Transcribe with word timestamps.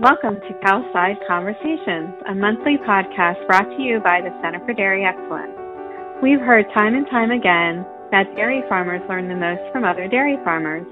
Welcome 0.00 0.40
to 0.40 0.56
Cowside 0.64 1.20
Conversations, 1.28 2.16
a 2.24 2.32
monthly 2.32 2.80
podcast 2.88 3.36
brought 3.46 3.68
to 3.68 3.82
you 3.82 4.00
by 4.00 4.24
the 4.24 4.32
Center 4.40 4.56
for 4.64 4.72
Dairy 4.72 5.04
Excellence. 5.04 5.52
We've 6.22 6.40
heard 6.40 6.64
time 6.72 6.96
and 6.96 7.04
time 7.12 7.30
again 7.30 7.84
that 8.08 8.32
dairy 8.34 8.64
farmers 8.66 9.04
learn 9.10 9.28
the 9.28 9.36
most 9.36 9.60
from 9.76 9.84
other 9.84 10.08
dairy 10.08 10.40
farmers. 10.42 10.88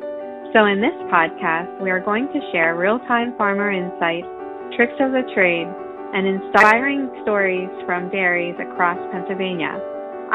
So 0.53 0.69
in 0.69 0.85
this 0.85 0.93
podcast, 1.09 1.81
we 1.81 1.89
are 1.89 2.05
going 2.05 2.29
to 2.29 2.51
share 2.53 2.77
real-time 2.77 3.33
farmer 3.39 3.73
insights, 3.73 4.29
tricks 4.77 5.01
of 5.01 5.17
the 5.17 5.25
trade, 5.33 5.73
and 6.13 6.29
inspiring 6.29 7.09
stories 7.25 7.73
from 7.89 8.13
dairies 8.13 8.61
across 8.61 9.01
Pennsylvania. 9.09 9.73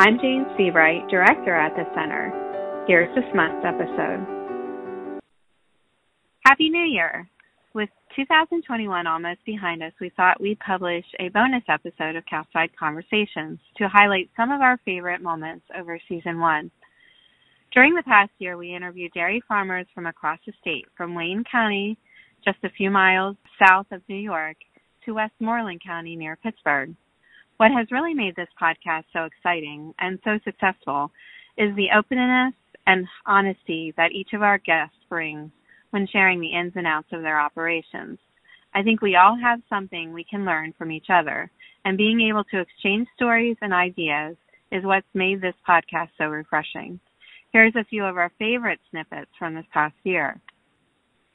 I'm 0.01 0.17
Jayne 0.17 0.49
Sebright, 0.57 1.05
Director 1.13 1.53
at 1.53 1.77
the 1.77 1.85
Center. 1.93 2.33
Here's 2.89 3.13
this 3.13 3.29
month's 3.37 3.61
episode. 3.61 4.25
Happy 6.41 6.73
New 6.73 6.89
Year! 6.89 7.29
With 8.15 8.27
2021 8.27 9.07
almost 9.07 9.43
behind 9.43 9.81
us, 9.81 9.91
we 9.99 10.11
thought 10.15 10.39
we'd 10.39 10.59
publish 10.59 11.05
a 11.19 11.29
bonus 11.29 11.63
episode 11.67 12.15
of 12.15 12.23
Cowside 12.29 12.69
Conversations 12.77 13.57
to 13.77 13.89
highlight 13.89 14.29
some 14.37 14.51
of 14.51 14.61
our 14.61 14.77
favorite 14.85 15.21
moments 15.21 15.65
over 15.75 15.99
season 16.07 16.39
one. 16.39 16.69
During 17.73 17.95
the 17.95 18.03
past 18.03 18.29
year, 18.37 18.55
we 18.55 18.75
interviewed 18.75 19.13
dairy 19.13 19.41
farmers 19.47 19.87
from 19.95 20.05
across 20.05 20.37
the 20.45 20.53
state, 20.61 20.85
from 20.95 21.15
Wayne 21.15 21.43
County, 21.51 21.97
just 22.45 22.59
a 22.63 22.69
few 22.69 22.91
miles 22.91 23.35
south 23.57 23.87
of 23.91 24.01
New 24.07 24.15
York, 24.19 24.57
to 25.05 25.15
Westmoreland 25.15 25.81
County 25.83 26.15
near 26.15 26.35
Pittsburgh. 26.35 26.93
What 27.57 27.71
has 27.71 27.87
really 27.91 28.13
made 28.13 28.35
this 28.35 28.49
podcast 28.61 29.05
so 29.11 29.23
exciting 29.23 29.91
and 29.97 30.19
so 30.23 30.37
successful 30.43 31.09
is 31.57 31.75
the 31.75 31.89
openness 31.97 32.53
and 32.85 33.07
honesty 33.25 33.91
that 33.97 34.11
each 34.11 34.33
of 34.33 34.43
our 34.43 34.59
guests 34.59 34.97
brings 35.09 35.49
when 35.93 36.07
sharing 36.07 36.39
the 36.39 36.51
ins 36.51 36.73
and 36.75 36.87
outs 36.87 37.09
of 37.11 37.21
their 37.21 37.39
operations. 37.39 38.17
I 38.73 38.81
think 38.81 39.01
we 39.01 39.15
all 39.15 39.37
have 39.39 39.61
something 39.69 40.11
we 40.11 40.23
can 40.23 40.45
learn 40.45 40.73
from 40.77 40.91
each 40.91 41.07
other, 41.09 41.51
and 41.85 41.97
being 41.97 42.19
able 42.21 42.43
to 42.45 42.59
exchange 42.59 43.07
stories 43.15 43.57
and 43.61 43.73
ideas 43.73 44.35
is 44.71 44.83
what's 44.83 45.05
made 45.13 45.39
this 45.39 45.55
podcast 45.67 46.09
so 46.17 46.25
refreshing. 46.25 46.99
Here's 47.51 47.75
a 47.75 47.83
few 47.83 48.03
of 48.03 48.17
our 48.17 48.31
favorite 48.39 48.79
snippets 48.89 49.29
from 49.37 49.53
this 49.53 49.65
past 49.71 49.93
year. 50.03 50.41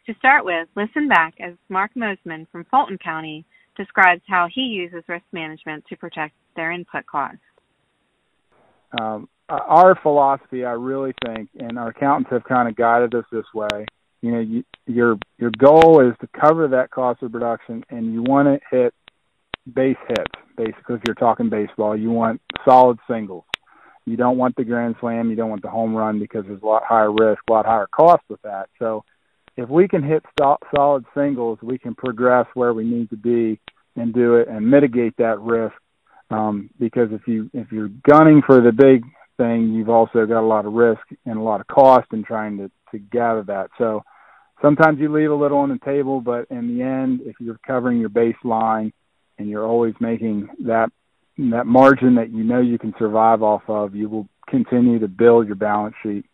To 0.06 0.14
start 0.14 0.44
with, 0.44 0.66
listen 0.74 1.06
back 1.06 1.34
as 1.38 1.54
Mark 1.68 1.92
Mosman 1.96 2.48
from 2.50 2.64
Fulton 2.64 2.98
County 2.98 3.44
describes 3.76 4.22
how 4.26 4.48
he 4.52 4.62
uses 4.62 5.04
risk 5.06 5.24
management 5.30 5.84
to 5.88 5.96
protect 5.96 6.34
their 6.56 6.72
input 6.72 7.06
costs. 7.06 7.38
Um, 9.00 9.28
our 9.48 9.94
philosophy, 10.02 10.64
I 10.64 10.72
really 10.72 11.12
think, 11.24 11.50
and 11.58 11.78
our 11.78 11.90
accountants 11.90 12.30
have 12.32 12.42
kind 12.44 12.68
of 12.68 12.74
guided 12.74 13.14
us 13.14 13.24
this 13.30 13.46
way, 13.54 13.86
you 14.20 14.32
know 14.32 14.40
you, 14.40 14.64
your 14.86 15.18
your 15.38 15.50
goal 15.56 16.06
is 16.06 16.14
to 16.20 16.28
cover 16.38 16.68
that 16.68 16.90
cost 16.90 17.22
of 17.22 17.32
production 17.32 17.84
and 17.90 18.12
you 18.12 18.22
want 18.22 18.48
to 18.48 18.60
hit 18.70 18.94
base 19.72 19.96
hits 20.08 20.32
basically 20.56 20.96
if 20.96 21.02
you're 21.06 21.14
talking 21.14 21.48
baseball. 21.48 21.96
You 21.96 22.10
want 22.10 22.40
solid 22.64 22.98
singles. 23.08 23.44
You 24.06 24.16
don't 24.16 24.38
want 24.38 24.56
the 24.56 24.64
grand 24.64 24.96
slam. 25.00 25.30
You 25.30 25.36
don't 25.36 25.50
want 25.50 25.62
the 25.62 25.70
home 25.70 25.94
run 25.94 26.18
because 26.18 26.44
there's 26.46 26.62
a 26.62 26.66
lot 26.66 26.82
higher 26.84 27.12
risk 27.12 27.42
a 27.48 27.52
lot 27.52 27.66
higher 27.66 27.86
cost 27.86 28.22
with 28.28 28.42
that. 28.42 28.68
So 28.78 29.04
if 29.56 29.68
we 29.68 29.88
can 29.88 30.02
hit 30.02 30.24
st- 30.40 30.58
solid 30.74 31.04
singles 31.14 31.58
we 31.62 31.78
can 31.78 31.94
progress 31.94 32.46
where 32.54 32.72
we 32.72 32.84
need 32.84 33.10
to 33.10 33.16
be 33.16 33.60
and 33.96 34.14
do 34.14 34.36
it 34.36 34.48
and 34.48 34.68
mitigate 34.68 35.16
that 35.18 35.40
risk. 35.40 35.74
Um, 36.30 36.70
because 36.78 37.08
if 37.12 37.26
you 37.26 37.50
if 37.54 37.72
you're 37.72 37.88
gunning 37.88 38.42
for 38.46 38.60
the 38.60 38.72
big 38.72 39.02
thing 39.38 39.72
you've 39.72 39.88
also 39.88 40.26
got 40.26 40.40
a 40.40 40.46
lot 40.46 40.66
of 40.66 40.74
risk 40.74 41.00
and 41.24 41.38
a 41.38 41.42
lot 41.42 41.60
of 41.60 41.66
cost 41.68 42.08
in 42.12 42.22
trying 42.22 42.58
to 42.58 42.70
to 42.90 42.98
gather 42.98 43.42
that. 43.44 43.70
So 43.78 44.02
sometimes 44.60 44.98
you 44.98 45.12
leave 45.12 45.30
a 45.30 45.34
little 45.34 45.58
on 45.58 45.70
the 45.70 45.78
table, 45.84 46.20
but 46.20 46.46
in 46.50 46.76
the 46.76 46.82
end, 46.82 47.20
if 47.24 47.36
you're 47.40 47.60
covering 47.66 47.98
your 47.98 48.10
baseline 48.10 48.92
and 49.38 49.48
you're 49.48 49.66
always 49.66 49.94
making 50.00 50.48
that 50.66 50.90
that 51.38 51.66
margin 51.66 52.16
that 52.16 52.30
you 52.30 52.42
know 52.42 52.60
you 52.60 52.78
can 52.78 52.92
survive 52.98 53.42
off 53.42 53.62
of, 53.68 53.94
you 53.94 54.08
will 54.08 54.28
continue 54.48 54.98
to 54.98 55.08
build 55.08 55.46
your 55.46 55.56
balance 55.56 55.94
sheet 56.02 56.24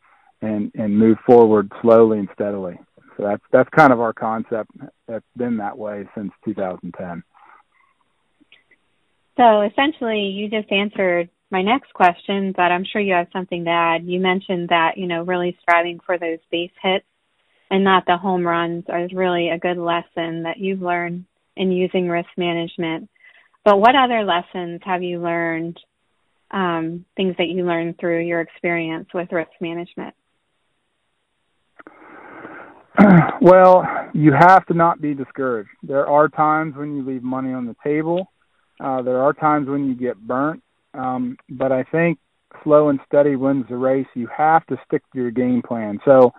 and 0.43 0.73
and 0.75 0.99
move 0.99 1.19
forward 1.27 1.71
slowly 1.83 2.19
and 2.19 2.29
steadily. 2.35 2.79
So 3.17 3.25
that's 3.25 3.43
that's 3.53 3.69
kind 3.71 3.93
of 3.93 4.01
our 4.01 4.13
concept. 4.13 4.71
That's 5.07 5.25
been 5.37 5.59
that 5.59 5.77
way 5.77 6.09
since 6.17 6.33
2010. 6.45 7.23
So 9.37 9.63
essentially, 9.63 10.21
you 10.21 10.49
just 10.49 10.71
answered 10.71 11.29
my 11.51 11.63
next 11.63 11.93
question, 11.93 12.53
but 12.57 12.73
I'm 12.73 12.85
sure 12.85 13.01
you 13.01 13.15
have 13.15 13.29
something 13.33 13.65
to 13.65 13.71
add. 13.71 14.07
You 14.07 14.21
mentioned 14.21 14.71
that, 14.71 14.97
you 14.97 15.07
know, 15.07 15.23
really 15.23 15.57
striving 15.63 16.01
for 16.05 16.19
those 16.19 16.39
base 16.51 16.73
hits 16.83 17.07
and 17.71 17.85
not 17.85 18.05
the 18.07 18.17
home 18.17 18.47
runs 18.47 18.85
is 18.89 19.13
really 19.13 19.51
a 19.51 19.59
good 19.59 19.79
lesson 19.79 20.45
that 20.45 20.59
you've 20.59 20.83
learned 20.83 21.25
in 21.57 21.73
using 21.73 22.09
risk 22.09 22.29
management. 22.37 23.09
But 23.65 23.79
what 23.79 23.95
other 23.97 24.25
lessons 24.25 24.81
have 24.85 25.03
you 25.03 25.21
learned, 25.21 25.79
um, 26.51 27.05
things 27.17 27.35
that 27.39 27.49
you 27.49 27.65
learned 27.65 27.99
through 27.99 28.21
your 28.21 28.41
experience 28.41 29.09
with 29.15 29.33
risk 29.33 29.51
management? 29.61 30.15
Well, 33.41 33.85
you 34.15 34.33
have 34.33 34.65
to 34.67 34.75
not 34.75 35.03
be 35.03 35.13
discouraged. 35.13 35.69
There 35.83 36.07
are 36.07 36.29
times 36.29 36.77
when 36.77 36.97
you 36.97 37.05
leave 37.05 37.23
money 37.23 37.53
on 37.53 37.67
the 37.67 37.77
table. 37.85 38.31
Uh, 38.81 39.03
there 39.03 39.21
are 39.21 39.35
times 39.35 39.69
when 39.69 39.87
you 39.87 39.95
get 39.95 40.17
burnt, 40.19 40.63
um, 40.95 41.37
but 41.49 41.73
I 41.73 41.83
think 41.85 42.19
slow 42.63 42.89
and 42.89 43.01
steady 43.07 43.37
wins 43.37 43.67
the 43.69 43.77
race. 43.77 44.07
You 44.15 44.29
have 44.37 44.67
to 44.67 44.77
stick 44.87 45.03
to 45.13 45.21
your 45.21 45.31
game 45.31 45.63
plan. 45.63 45.99
So 46.05 46.33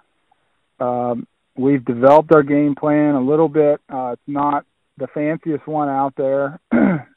um, 0.79 1.27
we've 1.57 1.83
developed 1.83 2.33
our 2.33 2.43
game 2.43 2.75
plan 2.75 3.15
a 3.15 3.21
little 3.21 3.49
bit. 3.49 3.81
Uh, 3.91 4.11
it's 4.13 4.21
not 4.27 4.65
the 4.97 5.07
fanciest 5.13 5.67
one 5.67 5.89
out 5.89 6.13
there, 6.15 6.59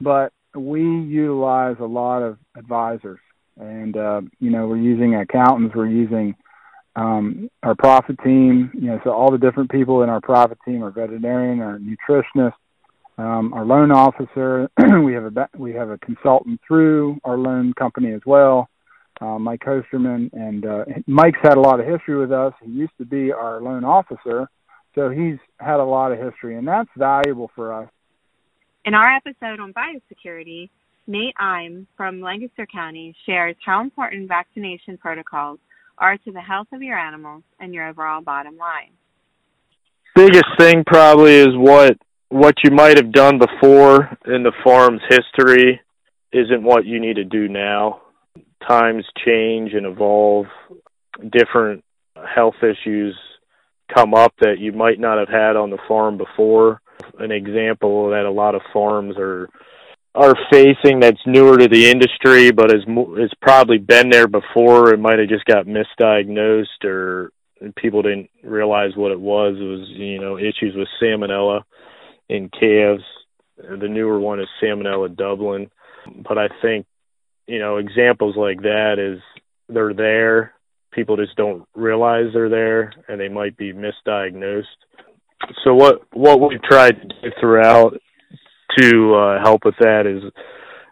but 0.00 0.32
we 0.54 0.82
utilize 0.82 1.76
a 1.80 1.84
lot 1.84 2.22
of 2.22 2.38
advisors, 2.56 3.18
and 3.58 3.96
uh, 3.96 4.20
you 4.38 4.50
know 4.50 4.68
we're 4.68 4.76
using 4.76 5.16
accountants, 5.16 5.74
we're 5.74 5.86
using 5.86 6.34
um, 6.96 7.48
our 7.64 7.74
profit 7.74 8.16
team. 8.22 8.70
You 8.74 8.88
know, 8.88 9.00
so 9.02 9.10
all 9.10 9.32
the 9.32 9.38
different 9.38 9.70
people 9.70 10.02
in 10.02 10.08
our 10.08 10.20
profit 10.20 10.58
team 10.64 10.84
are 10.84 10.92
veterinarian, 10.92 11.60
our 11.60 11.78
nutritionist, 11.78 12.52
um, 13.18 13.52
our 13.54 13.64
loan 13.64 13.90
officer. 13.90 14.68
we 15.04 15.12
have 15.14 15.24
a 15.24 15.48
we 15.56 15.72
have 15.72 15.90
a 15.90 15.98
consultant 15.98 16.60
through 16.66 17.18
our 17.24 17.38
loan 17.38 17.72
company 17.74 18.12
as 18.12 18.20
well, 18.26 18.68
uh, 19.20 19.38
Mike 19.38 19.60
Hosterman, 19.60 20.30
and 20.32 20.66
uh, 20.66 20.84
Mike's 21.06 21.38
had 21.42 21.56
a 21.56 21.60
lot 21.60 21.80
of 21.80 21.86
history 21.86 22.16
with 22.18 22.32
us. 22.32 22.52
He 22.62 22.70
used 22.70 22.96
to 22.98 23.04
be 23.04 23.32
our 23.32 23.60
loan 23.60 23.84
officer, 23.84 24.48
so 24.94 25.10
he's 25.10 25.38
had 25.58 25.80
a 25.80 25.84
lot 25.84 26.12
of 26.12 26.18
history, 26.18 26.56
and 26.56 26.66
that's 26.66 26.90
valuable 26.96 27.50
for 27.54 27.72
us. 27.72 27.88
In 28.84 28.94
our 28.94 29.16
episode 29.16 29.60
on 29.60 29.72
biosecurity, 29.72 30.68
Nate 31.06 31.34
Im 31.40 31.86
from 31.96 32.20
Lancaster 32.20 32.66
County 32.66 33.14
shares 33.26 33.56
how 33.64 33.80
important 33.80 34.28
vaccination 34.28 34.98
protocols 34.98 35.58
are 35.98 36.18
to 36.18 36.32
the 36.32 36.40
health 36.40 36.66
of 36.72 36.82
your 36.82 36.98
animals 36.98 37.42
and 37.60 37.72
your 37.72 37.88
overall 37.88 38.20
bottom 38.20 38.56
line. 38.56 38.90
Biggest 40.14 40.46
thing 40.58 40.84
probably 40.86 41.34
is 41.34 41.56
what 41.56 41.96
what 42.28 42.54
you 42.64 42.70
might 42.70 42.96
have 42.96 43.12
done 43.12 43.38
before 43.38 44.16
in 44.26 44.42
the 44.42 44.52
farm's 44.62 45.02
history 45.08 45.80
isn't 46.32 46.62
what 46.62 46.84
you 46.84 47.00
need 47.00 47.16
to 47.16 47.24
do 47.24 47.48
now. 47.48 48.00
Times 48.68 49.04
change 49.24 49.72
and 49.72 49.86
evolve. 49.86 50.46
Different 51.30 51.84
health 52.34 52.56
issues 52.62 53.16
come 53.94 54.14
up 54.14 54.34
that 54.40 54.58
you 54.58 54.72
might 54.72 54.98
not 54.98 55.18
have 55.18 55.28
had 55.28 55.56
on 55.56 55.70
the 55.70 55.78
farm 55.86 56.16
before. 56.18 56.80
An 57.18 57.30
example 57.30 58.10
that 58.10 58.24
a 58.24 58.30
lot 58.30 58.54
of 58.54 58.62
farms 58.72 59.14
are 59.18 59.48
are 60.16 60.34
facing 60.50 61.00
that's 61.00 61.20
newer 61.26 61.58
to 61.58 61.68
the 61.68 61.88
industry, 61.90 62.52
but 62.52 62.70
has 62.70 62.84
has 63.18 63.30
probably 63.42 63.78
been 63.78 64.10
there 64.10 64.28
before. 64.28 64.92
It 64.92 65.00
might 65.00 65.18
have 65.18 65.28
just 65.28 65.44
got 65.44 65.66
misdiagnosed, 65.66 66.84
or 66.84 67.30
people 67.76 68.02
didn't 68.02 68.30
realize 68.42 68.96
what 68.96 69.12
it 69.12 69.20
was. 69.20 69.56
It 69.58 69.64
was 69.64 69.88
you 69.88 70.20
know 70.20 70.38
issues 70.38 70.74
with 70.74 70.88
salmonella 71.02 71.62
in 72.28 72.48
calves. 72.48 73.04
The 73.56 73.88
newer 73.88 74.18
one 74.18 74.40
is 74.40 74.48
Salmonella 74.62 75.16
Dublin. 75.16 75.70
But 76.26 76.38
I 76.38 76.48
think, 76.60 76.86
you 77.46 77.58
know, 77.58 77.76
examples 77.76 78.36
like 78.36 78.62
that 78.62 78.96
is 78.98 79.20
they're 79.68 79.94
there. 79.94 80.54
People 80.92 81.16
just 81.16 81.36
don't 81.36 81.64
realize 81.74 82.26
they're 82.32 82.48
there 82.48 82.92
and 83.08 83.20
they 83.20 83.28
might 83.28 83.56
be 83.56 83.72
misdiagnosed. 83.72 84.64
So 85.64 85.74
what 85.74 86.02
what 86.12 86.40
we've 86.40 86.62
tried 86.62 87.00
to 87.00 87.08
do 87.08 87.30
throughout 87.40 88.00
to 88.78 89.14
uh, 89.14 89.42
help 89.42 89.64
with 89.64 89.74
that 89.80 90.06
is 90.06 90.22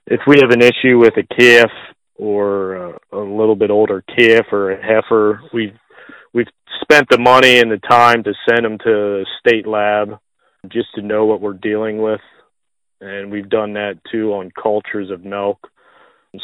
if 0.06 0.20
we 0.26 0.36
have 0.42 0.50
an 0.50 0.62
issue 0.62 0.98
with 0.98 1.14
a 1.16 1.34
calf 1.34 1.70
or 2.16 2.74
a, 2.74 2.98
a 3.12 3.18
little 3.18 3.56
bit 3.56 3.70
older 3.70 4.02
calf 4.02 4.46
or 4.52 4.72
a 4.72 4.82
heifer, 4.82 5.40
we've 5.54 5.76
we've 6.34 6.48
spent 6.82 7.08
the 7.08 7.18
money 7.18 7.60
and 7.60 7.70
the 7.70 7.78
time 7.78 8.22
to 8.24 8.32
send 8.48 8.64
them 8.64 8.78
to 8.78 9.20
a 9.20 9.24
state 9.40 9.66
lab 9.66 10.18
just 10.68 10.88
to 10.94 11.02
know 11.02 11.24
what 11.24 11.40
we're 11.40 11.54
dealing 11.54 12.00
with. 12.00 12.20
And 13.00 13.30
we've 13.30 13.48
done 13.48 13.72
that 13.74 13.98
too 14.10 14.32
on 14.34 14.52
cultures 14.60 15.10
of 15.10 15.24
milk. 15.24 15.68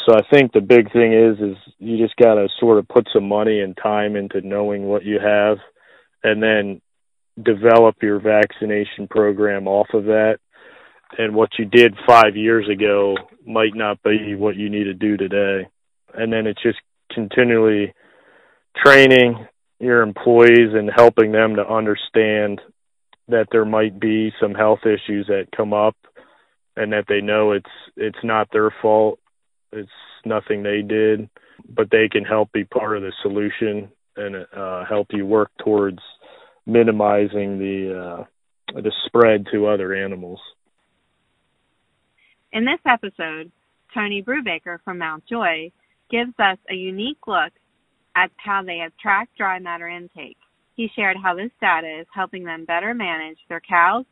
So 0.05 0.15
I 0.15 0.23
think 0.31 0.53
the 0.53 0.61
big 0.61 0.93
thing 0.93 1.13
is 1.13 1.39
is 1.39 1.57
you 1.79 2.05
just 2.05 2.17
got 2.17 2.35
to 2.35 2.49
sort 2.61 2.79
of 2.79 2.89
put 2.89 3.09
some 3.13 3.27
money 3.27 3.61
and 3.61 3.77
time 3.77 4.17
into 4.17 4.41
knowing 4.43 4.85
what 4.85 5.05
you 5.05 5.19
have 5.19 5.59
and 6.23 6.43
then 6.43 6.81
develop 7.43 7.97
your 8.03 8.19
vaccination 8.19 9.07
program 9.09 9.67
off 9.67 9.89
of 9.95 10.05
that. 10.05 10.39
And 11.17 11.35
what 11.35 11.51
you 11.59 11.65
did 11.65 11.95
five 12.07 12.37
years 12.37 12.69
ago 12.69 13.17
might 13.47 13.75
not 13.75 14.03
be 14.03 14.35
what 14.35 14.57
you 14.57 14.69
need 14.69 14.85
to 14.85 14.95
do 14.95 15.17
today. 15.17 15.69
And 16.13 16.33
then 16.33 16.47
it's 16.47 16.63
just 16.63 16.79
continually 17.13 17.95
training 18.85 19.47
your 19.79 20.03
employees 20.03 20.75
and 20.75 20.91
helping 20.95 21.33
them 21.33 21.57
to 21.57 21.67
understand 21.67 22.61
that 23.29 23.49
there 23.53 23.65
might 23.65 24.01
be 24.01 24.33
some 24.41 24.55
health 24.55 24.81
issues 24.85 25.27
that 25.27 25.49
come 25.57 25.73
up 25.73 25.97
and 26.77 26.93
that 26.93 27.05
they 27.09 27.21
know 27.21 27.53
it's 27.53 27.71
it's 27.97 28.19
not 28.23 28.49
their 28.53 28.73
fault 28.83 29.19
it's 29.73 29.91
nothing 30.25 30.63
they 30.63 30.83
did 30.83 31.29
but 31.69 31.91
they 31.91 32.09
can 32.09 32.25
help 32.25 32.51
be 32.53 32.65
part 32.65 32.97
of 32.97 33.03
the 33.03 33.13
solution 33.23 33.91
and 34.17 34.47
uh, 34.57 34.85
help 34.85 35.09
you 35.11 35.25
work 35.25 35.51
towards 35.65 35.99
minimizing 36.67 37.59
the 37.59 37.99
uh, 38.19 38.25
the 38.75 38.93
spread 39.07 39.47
to 39.53 39.67
other 39.67 39.95
animals. 39.95 40.41
In 42.53 42.65
this 42.65 42.81
episode, 42.87 43.51
Tony 43.95 44.23
Brubaker 44.23 44.79
from 44.85 44.99
Mount 44.99 45.25
Joy 45.27 45.73
gives 46.11 46.33
us 46.39 46.59
a 46.71 46.75
unique 46.75 47.27
look 47.27 47.53
at 48.15 48.31
how 48.37 48.63
they 48.63 48.79
have 48.79 48.93
tracked 49.01 49.37
dry 49.37 49.59
matter 49.59 49.89
intake. 49.89 50.37
He 50.79 50.89
shared 50.95 51.17
how 51.21 51.35
this 51.35 51.51
data 51.61 52.03
is 52.03 52.07
helping 52.15 52.45
them 52.45 52.65
better 52.65 52.95
manage 52.95 53.39
their 53.49 53.61
cows, 53.61 54.05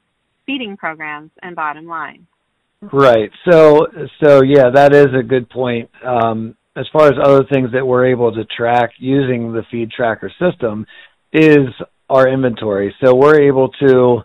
feeding 0.46 0.76
programs, 0.76 1.30
and 1.40 1.54
bottom 1.54 1.86
line. 1.86 2.26
Right. 2.92 3.30
So, 3.48 3.86
so 4.20 4.42
yeah, 4.42 4.70
that 4.74 4.92
is 4.92 5.06
a 5.16 5.22
good 5.22 5.48
point. 5.48 5.88
Um, 6.04 6.56
as 6.74 6.84
far 6.92 7.06
as 7.06 7.14
other 7.22 7.44
things 7.44 7.70
that 7.72 7.86
we're 7.86 8.10
able 8.10 8.32
to 8.32 8.44
track 8.46 8.90
using 8.98 9.52
the 9.52 9.62
feed 9.70 9.92
tracker 9.92 10.28
system 10.40 10.86
is 11.32 11.68
our 12.10 12.28
inventory. 12.28 12.92
So 13.00 13.14
we're 13.14 13.42
able 13.42 13.68
to 13.86 14.22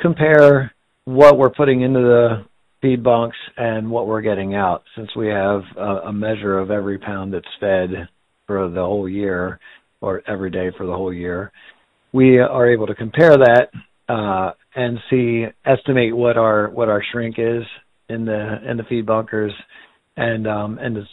compare 0.00 0.74
what 1.06 1.38
we're 1.38 1.48
putting 1.48 1.80
into 1.80 2.00
the 2.00 2.44
feed 2.82 3.02
bunks 3.02 3.38
and 3.56 3.90
what 3.90 4.06
we're 4.06 4.20
getting 4.20 4.54
out 4.54 4.82
since 4.94 5.08
we 5.16 5.28
have 5.28 5.62
a, 5.78 6.08
a 6.08 6.12
measure 6.12 6.58
of 6.58 6.70
every 6.70 6.98
pound 6.98 7.32
that's 7.32 7.46
fed 7.58 8.06
for 8.46 8.68
the 8.68 8.82
whole 8.82 9.08
year 9.08 9.58
or 10.00 10.22
every 10.26 10.50
day 10.50 10.70
for 10.76 10.86
the 10.86 10.92
whole 10.92 11.12
year. 11.12 11.52
We 12.12 12.38
are 12.38 12.70
able 12.70 12.86
to 12.86 12.94
compare 12.94 13.36
that 13.36 13.70
uh, 14.08 14.52
and 14.74 14.98
see 15.08 15.46
estimate 15.64 16.16
what 16.16 16.36
our 16.36 16.68
what 16.70 16.88
our 16.88 17.02
shrink 17.12 17.36
is 17.38 17.62
in 18.08 18.24
the 18.24 18.58
in 18.68 18.76
the 18.76 18.82
feed 18.84 19.06
bunkers 19.06 19.52
and 20.16 20.46
um, 20.46 20.78
and 20.78 20.96
to 20.96 21.04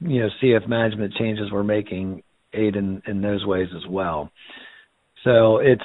you 0.00 0.20
know 0.20 0.28
see 0.40 0.48
if 0.48 0.68
management 0.68 1.14
changes 1.14 1.50
we're 1.50 1.62
making 1.62 2.22
aid 2.52 2.76
in 2.76 3.02
in 3.06 3.22
those 3.22 3.44
ways 3.46 3.68
as 3.74 3.88
well. 3.88 4.30
So 5.24 5.58
it's 5.58 5.82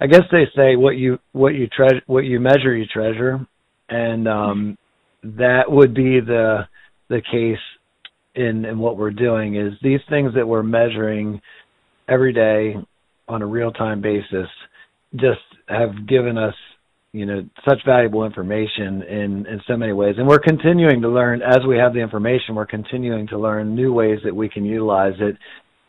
I 0.00 0.06
guess 0.06 0.22
they 0.30 0.44
say 0.56 0.76
what 0.76 0.96
you 0.96 1.18
what 1.32 1.54
you 1.54 1.66
treasure 1.68 2.02
what 2.06 2.24
you 2.24 2.40
measure 2.40 2.76
you 2.76 2.86
treasure, 2.86 3.46
and 3.88 4.28
um, 4.28 4.78
that 5.22 5.64
would 5.68 5.94
be 5.94 6.20
the 6.20 6.66
the 7.08 7.22
case 7.30 7.58
in 8.34 8.64
in 8.64 8.78
what 8.78 8.96
we're 8.96 9.10
doing 9.10 9.56
is 9.56 9.72
these 9.82 10.00
things 10.08 10.32
that 10.34 10.46
we're 10.46 10.62
measuring 10.62 11.40
every 12.10 12.32
day 12.32 12.76
on 13.28 13.42
a 13.42 13.46
real 13.46 13.70
time 13.70 14.00
basis 14.00 14.48
just 15.14 15.40
have 15.68 16.06
given 16.06 16.36
us 16.36 16.54
you 17.12 17.26
know 17.26 17.42
such 17.68 17.78
valuable 17.84 18.24
information 18.24 19.02
in 19.02 19.46
in 19.46 19.60
so 19.66 19.76
many 19.76 19.92
ways. 19.92 20.14
And 20.18 20.28
we're 20.28 20.38
continuing 20.38 21.02
to 21.02 21.08
learn 21.08 21.42
as 21.42 21.60
we 21.68 21.76
have 21.76 21.92
the 21.92 22.00
information 22.00 22.54
we're 22.54 22.66
continuing 22.66 23.26
to 23.28 23.38
learn 23.38 23.74
new 23.74 23.92
ways 23.92 24.18
that 24.24 24.34
we 24.34 24.48
can 24.48 24.64
utilize 24.64 25.14
it 25.18 25.36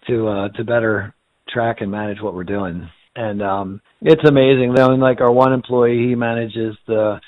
to 0.07 0.27
uh 0.27 0.50
to 0.50 0.63
better 0.63 1.13
track 1.50 1.77
and 1.81 1.91
manage 1.91 2.21
what 2.21 2.33
we're 2.33 2.44
doing. 2.44 2.89
And 3.15 3.41
um 3.41 3.81
it's 4.01 4.27
amazing 4.27 4.74
though 4.75 4.91
and 4.91 5.01
like 5.01 5.21
our 5.21 5.31
one 5.31 5.53
employee 5.53 6.07
he 6.07 6.15
manages 6.15 6.75
the 6.88 7.19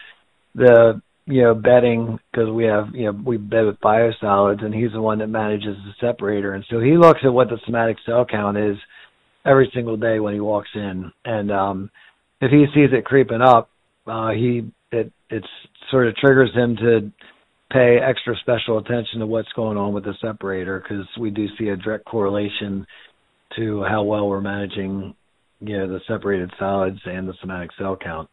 the 0.55 1.01
you 1.25 1.41
know 1.41 1.53
bedding 1.53 2.19
because 2.31 2.49
we 2.49 2.65
have 2.65 2.87
you 2.93 3.05
know 3.05 3.21
we 3.25 3.37
bed 3.37 3.65
with 3.65 3.79
biosolids 3.79 4.63
and 4.63 4.73
he's 4.73 4.91
the 4.91 5.01
one 5.01 5.19
that 5.19 5.27
manages 5.27 5.77
the 5.85 5.93
separator 5.99 6.53
and 6.53 6.65
so 6.69 6.79
he 6.79 6.97
looks 6.97 7.21
at 7.23 7.33
what 7.33 7.49
the 7.49 7.57
somatic 7.65 7.97
cell 8.05 8.25
count 8.25 8.57
is 8.57 8.77
every 9.45 9.71
single 9.73 9.97
day 9.97 10.19
when 10.19 10.33
he 10.33 10.39
walks 10.39 10.69
in 10.75 11.11
and 11.25 11.51
um 11.51 11.89
if 12.41 12.51
he 12.51 12.65
sees 12.73 12.89
it 12.91 13.05
creeping 13.05 13.41
up 13.41 13.69
uh, 14.07 14.31
he 14.31 14.69
it 14.91 15.11
it's 15.29 15.47
sort 15.89 16.07
of 16.07 16.15
triggers 16.15 16.53
him 16.53 16.75
to 16.75 17.11
pay 17.71 17.97
extra 17.97 18.35
special 18.41 18.77
attention 18.77 19.19
to 19.19 19.25
what's 19.25 19.51
going 19.55 19.77
on 19.77 19.93
with 19.93 20.03
the 20.03 20.13
separator 20.21 20.79
because 20.79 21.05
we 21.19 21.31
do 21.31 21.47
see 21.57 21.69
a 21.69 21.77
direct 21.77 22.05
correlation 22.05 22.85
to 23.55 23.83
how 23.83 24.03
well 24.03 24.27
we're 24.27 24.41
managing 24.41 25.15
you 25.61 25.77
know 25.77 25.87
the 25.87 25.99
separated 26.07 26.51
solids 26.59 26.99
and 27.05 27.27
the 27.27 27.33
somatic 27.39 27.71
cell 27.77 27.95
count. 27.95 28.29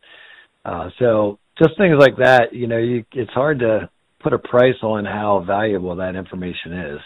Uh, 0.64 0.90
so 0.98 1.38
just 1.60 1.76
things 1.76 1.96
like 1.98 2.16
that, 2.16 2.52
you 2.52 2.66
know, 2.66 2.78
you, 2.78 3.04
it's 3.12 3.30
hard 3.32 3.58
to 3.60 3.88
put 4.22 4.32
a 4.32 4.38
price 4.38 4.76
on 4.82 5.04
how 5.04 5.44
valuable 5.46 5.96
that 5.96 6.16
information 6.16 6.72
is. 6.72 7.00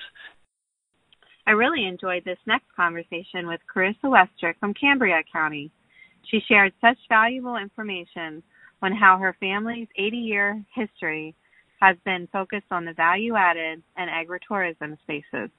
I 1.47 1.51
really 1.51 1.87
enjoyed 1.87 2.25
this 2.25 2.39
next 2.47 2.67
conversation 2.75 3.47
with 3.47 3.61
Carissa 3.75 4.05
Westrick 4.05 4.55
from 4.61 4.73
Cambria 4.75 5.23
County. 5.31 5.71
She 6.31 6.41
shared 6.49 6.73
such 6.81 6.97
valuable 7.09 7.57
information 7.57 8.43
on 8.81 8.93
how 8.93 9.19
her 9.19 9.37
family's 9.41 9.89
80 9.97 10.17
year 10.17 10.65
history 10.75 11.35
has 11.81 11.97
been 12.05 12.29
focused 12.33 12.71
on 12.71 12.85
the 12.85 12.95
value 12.95 13.35
added 13.37 13.83
and 13.97 14.09
agritourism 14.09 14.97
spaces. 15.03 15.51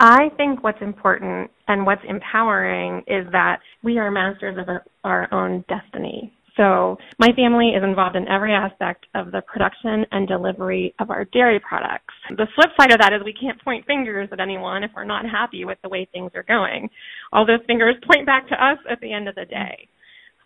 I 0.00 0.30
think 0.36 0.64
what's 0.64 0.80
important 0.80 1.50
and 1.68 1.84
what's 1.84 2.02
empowering 2.08 3.04
is 3.06 3.30
that 3.32 3.58
we 3.84 3.98
are 3.98 4.10
masters 4.10 4.56
of 4.58 4.66
our 5.04 5.32
own 5.32 5.64
destiny. 5.68 6.32
So, 6.60 6.98
my 7.18 7.28
family 7.34 7.70
is 7.70 7.82
involved 7.82 8.16
in 8.16 8.28
every 8.28 8.52
aspect 8.52 9.06
of 9.14 9.32
the 9.32 9.40
production 9.40 10.04
and 10.12 10.28
delivery 10.28 10.94
of 11.00 11.08
our 11.08 11.24
dairy 11.24 11.58
products. 11.58 12.12
The 12.28 12.46
flip 12.54 12.68
side 12.78 12.92
of 12.92 12.98
that 12.98 13.14
is 13.14 13.22
we 13.24 13.32
can't 13.32 13.58
point 13.64 13.86
fingers 13.86 14.28
at 14.30 14.40
anyone 14.40 14.84
if 14.84 14.90
we're 14.94 15.04
not 15.04 15.24
happy 15.24 15.64
with 15.64 15.78
the 15.82 15.88
way 15.88 16.06
things 16.12 16.32
are 16.34 16.42
going. 16.42 16.90
All 17.32 17.46
those 17.46 17.64
fingers 17.66 17.94
point 18.06 18.26
back 18.26 18.46
to 18.48 18.54
us 18.62 18.76
at 18.90 19.00
the 19.00 19.10
end 19.10 19.26
of 19.26 19.36
the 19.36 19.46
day. 19.46 19.88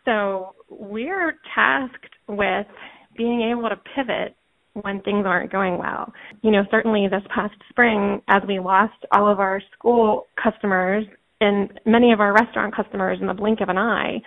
So 0.05 0.55
we're 0.69 1.35
tasked 1.53 2.15
with 2.29 2.67
being 3.17 3.51
able 3.51 3.69
to 3.69 3.81
pivot 3.97 4.37
when 4.83 5.01
things 5.01 5.27
aren't 5.27 5.51
going 5.51 5.79
well. 5.79 6.13
You 6.43 6.53
know, 6.53 6.63
certainly 6.71 7.09
this 7.11 7.23
past 7.35 7.55
spring, 7.71 8.23
as 8.29 8.43
we 8.47 8.61
lost 8.61 9.05
all 9.11 9.29
of 9.29 9.41
our 9.41 9.61
school 9.77 10.27
customers 10.41 11.07
and 11.41 11.73
many 11.85 12.13
of 12.13 12.21
our 12.21 12.33
restaurant 12.33 12.73
customers 12.73 13.19
in 13.21 13.27
the 13.27 13.35
blink 13.35 13.61
of 13.61 13.69
an 13.69 13.79
eye, 13.79 14.23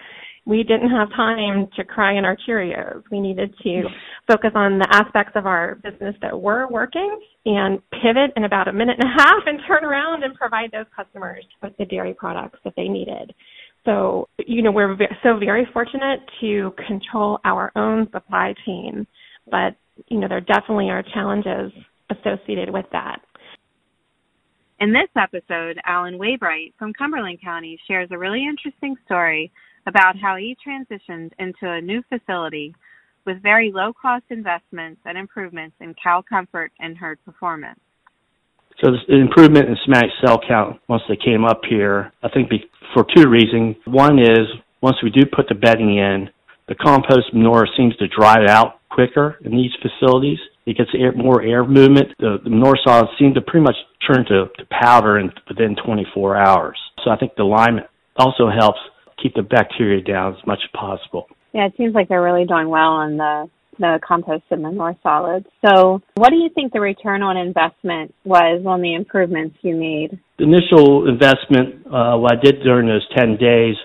we 0.47 0.63
didn't 0.63 0.89
have 0.89 1.09
time 1.09 1.67
to 1.75 1.83
cry 1.83 2.17
in 2.17 2.23
our 2.23 2.37
Cheerios. 2.47 3.03
We 3.11 3.19
needed 3.19 3.53
to 3.63 3.83
focus 4.27 4.51
on 4.55 4.79
the 4.79 4.87
aspects 4.89 5.33
of 5.35 5.45
our 5.45 5.75
business 5.75 6.15
that 6.21 6.39
were 6.39 6.67
working 6.69 7.19
and 7.45 7.79
pivot 7.91 8.31
in 8.37 8.45
about 8.45 8.69
a 8.69 8.73
minute 8.73 8.95
and 8.97 9.09
a 9.09 9.21
half 9.21 9.43
and 9.45 9.59
turn 9.67 9.83
around 9.83 10.23
and 10.23 10.33
provide 10.35 10.71
those 10.71 10.85
customers 10.95 11.43
with 11.61 11.73
the 11.77 11.85
dairy 11.85 12.13
products 12.13 12.59
that 12.63 12.73
they 12.77 12.87
needed. 12.87 13.33
So, 13.83 14.29
you 14.39 14.61
know, 14.61 14.71
we're 14.71 14.97
so 15.21 15.37
very 15.37 15.67
fortunate 15.73 16.21
to 16.39 16.73
control 16.87 17.39
our 17.43 17.73
own 17.75 18.07
supply 18.13 18.53
chain, 18.65 19.05
but, 19.51 19.75
you 20.07 20.17
know, 20.17 20.29
there 20.29 20.39
definitely 20.39 20.89
are 20.89 21.03
challenges 21.13 21.73
associated 22.09 22.69
with 22.69 22.85
that. 22.93 23.17
In 24.79 24.93
this 24.93 25.09
episode, 25.17 25.77
Alan 25.85 26.17
Waybright 26.17 26.73
from 26.79 26.93
Cumberland 26.93 27.41
County 27.41 27.77
shares 27.85 28.07
a 28.11 28.17
really 28.17 28.45
interesting 28.45 28.95
story 29.05 29.51
about 29.87 30.15
how 30.21 30.35
he 30.35 30.55
transitioned 30.65 31.31
into 31.39 31.71
a 31.71 31.81
new 31.81 32.03
facility 32.09 32.75
with 33.25 33.41
very 33.41 33.71
low 33.73 33.93
cost 33.99 34.25
investments 34.29 35.01
and 35.05 35.17
improvements 35.17 35.75
in 35.79 35.95
cow 36.01 36.23
comfort 36.27 36.71
and 36.79 36.97
herd 36.97 37.17
performance. 37.25 37.79
So 38.83 38.91
the 39.07 39.15
improvement 39.15 39.69
in 39.69 39.77
somatic 39.85 40.11
cell 40.23 40.39
count 40.47 40.79
once 40.87 41.01
they 41.09 41.15
came 41.15 41.45
up 41.45 41.61
here, 41.67 42.11
I 42.21 42.29
think 42.29 42.49
for 42.93 43.05
two 43.15 43.27
reasons. 43.27 43.75
One 43.85 44.19
is 44.19 44.45
once 44.81 44.97
we 45.01 45.09
do 45.09 45.25
put 45.25 45.47
the 45.49 45.55
bedding 45.55 45.97
in, 45.97 46.29
the 46.67 46.75
compost 46.75 47.33
manure 47.33 47.67
seems 47.75 47.95
to 47.97 48.07
dry 48.07 48.45
out 48.47 48.79
quicker 48.89 49.37
in 49.43 49.51
these 49.51 49.71
facilities. 49.81 50.37
It 50.65 50.77
gets 50.77 50.89
air, 50.97 51.13
more 51.13 51.41
air 51.41 51.65
movement. 51.65 52.09
The, 52.19 52.37
the 52.43 52.49
manure 52.49 52.77
solids 52.85 53.09
seem 53.17 53.33
to 53.33 53.41
pretty 53.41 53.63
much 53.63 53.75
turn 54.05 54.25
to, 54.25 54.45
to 54.57 54.65
powder 54.69 55.17
in, 55.17 55.31
within 55.47 55.75
24 55.83 56.37
hours. 56.37 56.77
So 57.03 57.09
I 57.09 57.17
think 57.17 57.33
the 57.35 57.43
lime 57.43 57.79
also 58.17 58.49
helps 58.49 58.79
keep 59.21 59.33
the 59.35 59.41
bacteria 59.41 60.01
down 60.01 60.33
as 60.33 60.47
much 60.47 60.59
as 60.63 60.69
possible. 60.79 61.27
Yeah, 61.53 61.65
it 61.65 61.73
seems 61.77 61.95
like 61.95 62.07
they're 62.09 62.21
really 62.21 62.45
doing 62.45 62.69
well 62.69 62.91
on 62.91 63.17
the 63.17 63.49
the 63.79 63.99
compost 64.05 64.43
and 64.49 64.63
the 64.63 64.69
manure 64.69 64.95
solids. 65.03 65.45
So, 65.65 66.01
what 66.15 66.29
do 66.29 66.35
you 66.35 66.49
think 66.53 66.73
the 66.73 66.81
return 66.81 67.21
on 67.21 67.37
investment 67.37 68.13
was 68.25 68.63
on 68.65 68.81
the 68.81 68.95
improvements 68.95 69.55
you 69.61 69.75
made? 69.75 70.19
The 70.39 70.45
initial 70.45 71.07
investment, 71.07 71.85
uh, 71.85 72.17
what 72.17 72.37
I 72.37 72.41
did 72.41 72.63
during 72.63 72.87
those 72.87 73.07
10 73.15 73.37
days 73.37 73.75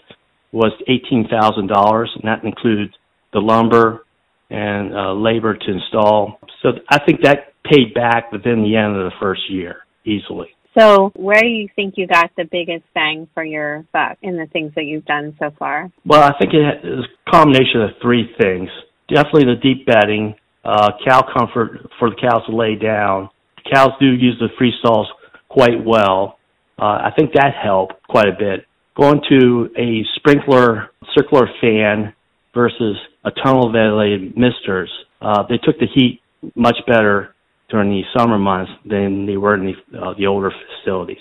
was 0.53 0.73
$18,000, 0.89 2.07
and 2.15 2.25
that 2.25 2.45
included 2.45 2.95
the 3.33 3.41
lumber 3.41 4.05
and 4.51 4.95
uh, 4.95 5.13
labor 5.13 5.57
to 5.57 5.71
install. 5.71 6.39
So, 6.63 6.71
I 6.89 6.99
think 7.05 7.23
that 7.23 7.53
paid 7.65 7.95
back 7.95 8.33
within 8.33 8.63
the 8.63 8.77
end 8.77 8.97
of 8.97 9.05
the 9.05 9.13
first 9.21 9.43
year 9.51 9.85
easily. 10.05 10.49
So, 10.79 11.13
where 11.17 11.41
do 11.41 11.49
you 11.49 11.69
think 11.77 11.95
you 11.97 12.07
got 12.07 12.31
the 12.37 12.45
biggest 12.51 12.85
bang 12.95 13.29
for 13.35 13.45
your 13.45 13.85
buck 13.93 14.17
in 14.23 14.37
the 14.37 14.47
things 14.53 14.73
that 14.75 14.85
you've 14.85 15.05
done 15.05 15.37
so 15.39 15.51
far? 15.59 15.91
Well, 16.07 16.23
I 16.23 16.33
think 16.39 16.55
it 16.55 16.87
is 16.87 17.05
a 17.05 17.31
combination 17.31 17.83
of 17.83 17.91
three 18.01 18.31
things. 18.41 18.71
Definitely 19.09 19.55
the 19.55 19.61
deep 19.63 19.87
bedding, 19.87 20.35
uh, 20.65 20.93
cow 21.07 21.23
comfort 21.37 21.87
for 21.99 22.09
the 22.09 22.17
cows 22.17 22.43
to 22.49 22.57
lay 22.57 22.77
down. 22.77 23.29
Cows 23.71 23.91
do 24.01 24.07
use 24.07 24.37
the 24.41 24.49
free 24.59 24.73
stalls 24.81 25.09
quite 25.49 25.85
well. 25.85 26.39
Uh, 26.79 27.03
I 27.05 27.11
think 27.17 27.33
that 27.35 27.53
helped 27.63 27.95
quite 28.09 28.29
a 28.29 28.37
bit. 28.39 28.67
Going 28.97 29.21
to 29.29 29.69
a 29.79 30.03
sprinkler 30.17 30.91
circular 31.15 31.49
fan 31.61 32.15
versus 32.55 32.97
a 33.25 33.31
tunnel 33.31 33.71
ventilated 33.71 34.37
misters, 34.37 34.91
uh, 35.21 35.45
they 35.49 35.59
took 35.59 35.79
the 35.79 35.87
heat 35.95 36.21
much 36.55 36.77
better 36.87 37.32
during 37.73 37.91
the 37.91 38.03
summer 38.17 38.39
months 38.39 38.71
than 38.85 39.27
they 39.27 39.37
were 39.37 39.55
in 39.55 39.73
the, 39.73 39.99
uh, 39.99 40.15
the 40.17 40.27
older 40.27 40.53
facilities. 40.77 41.17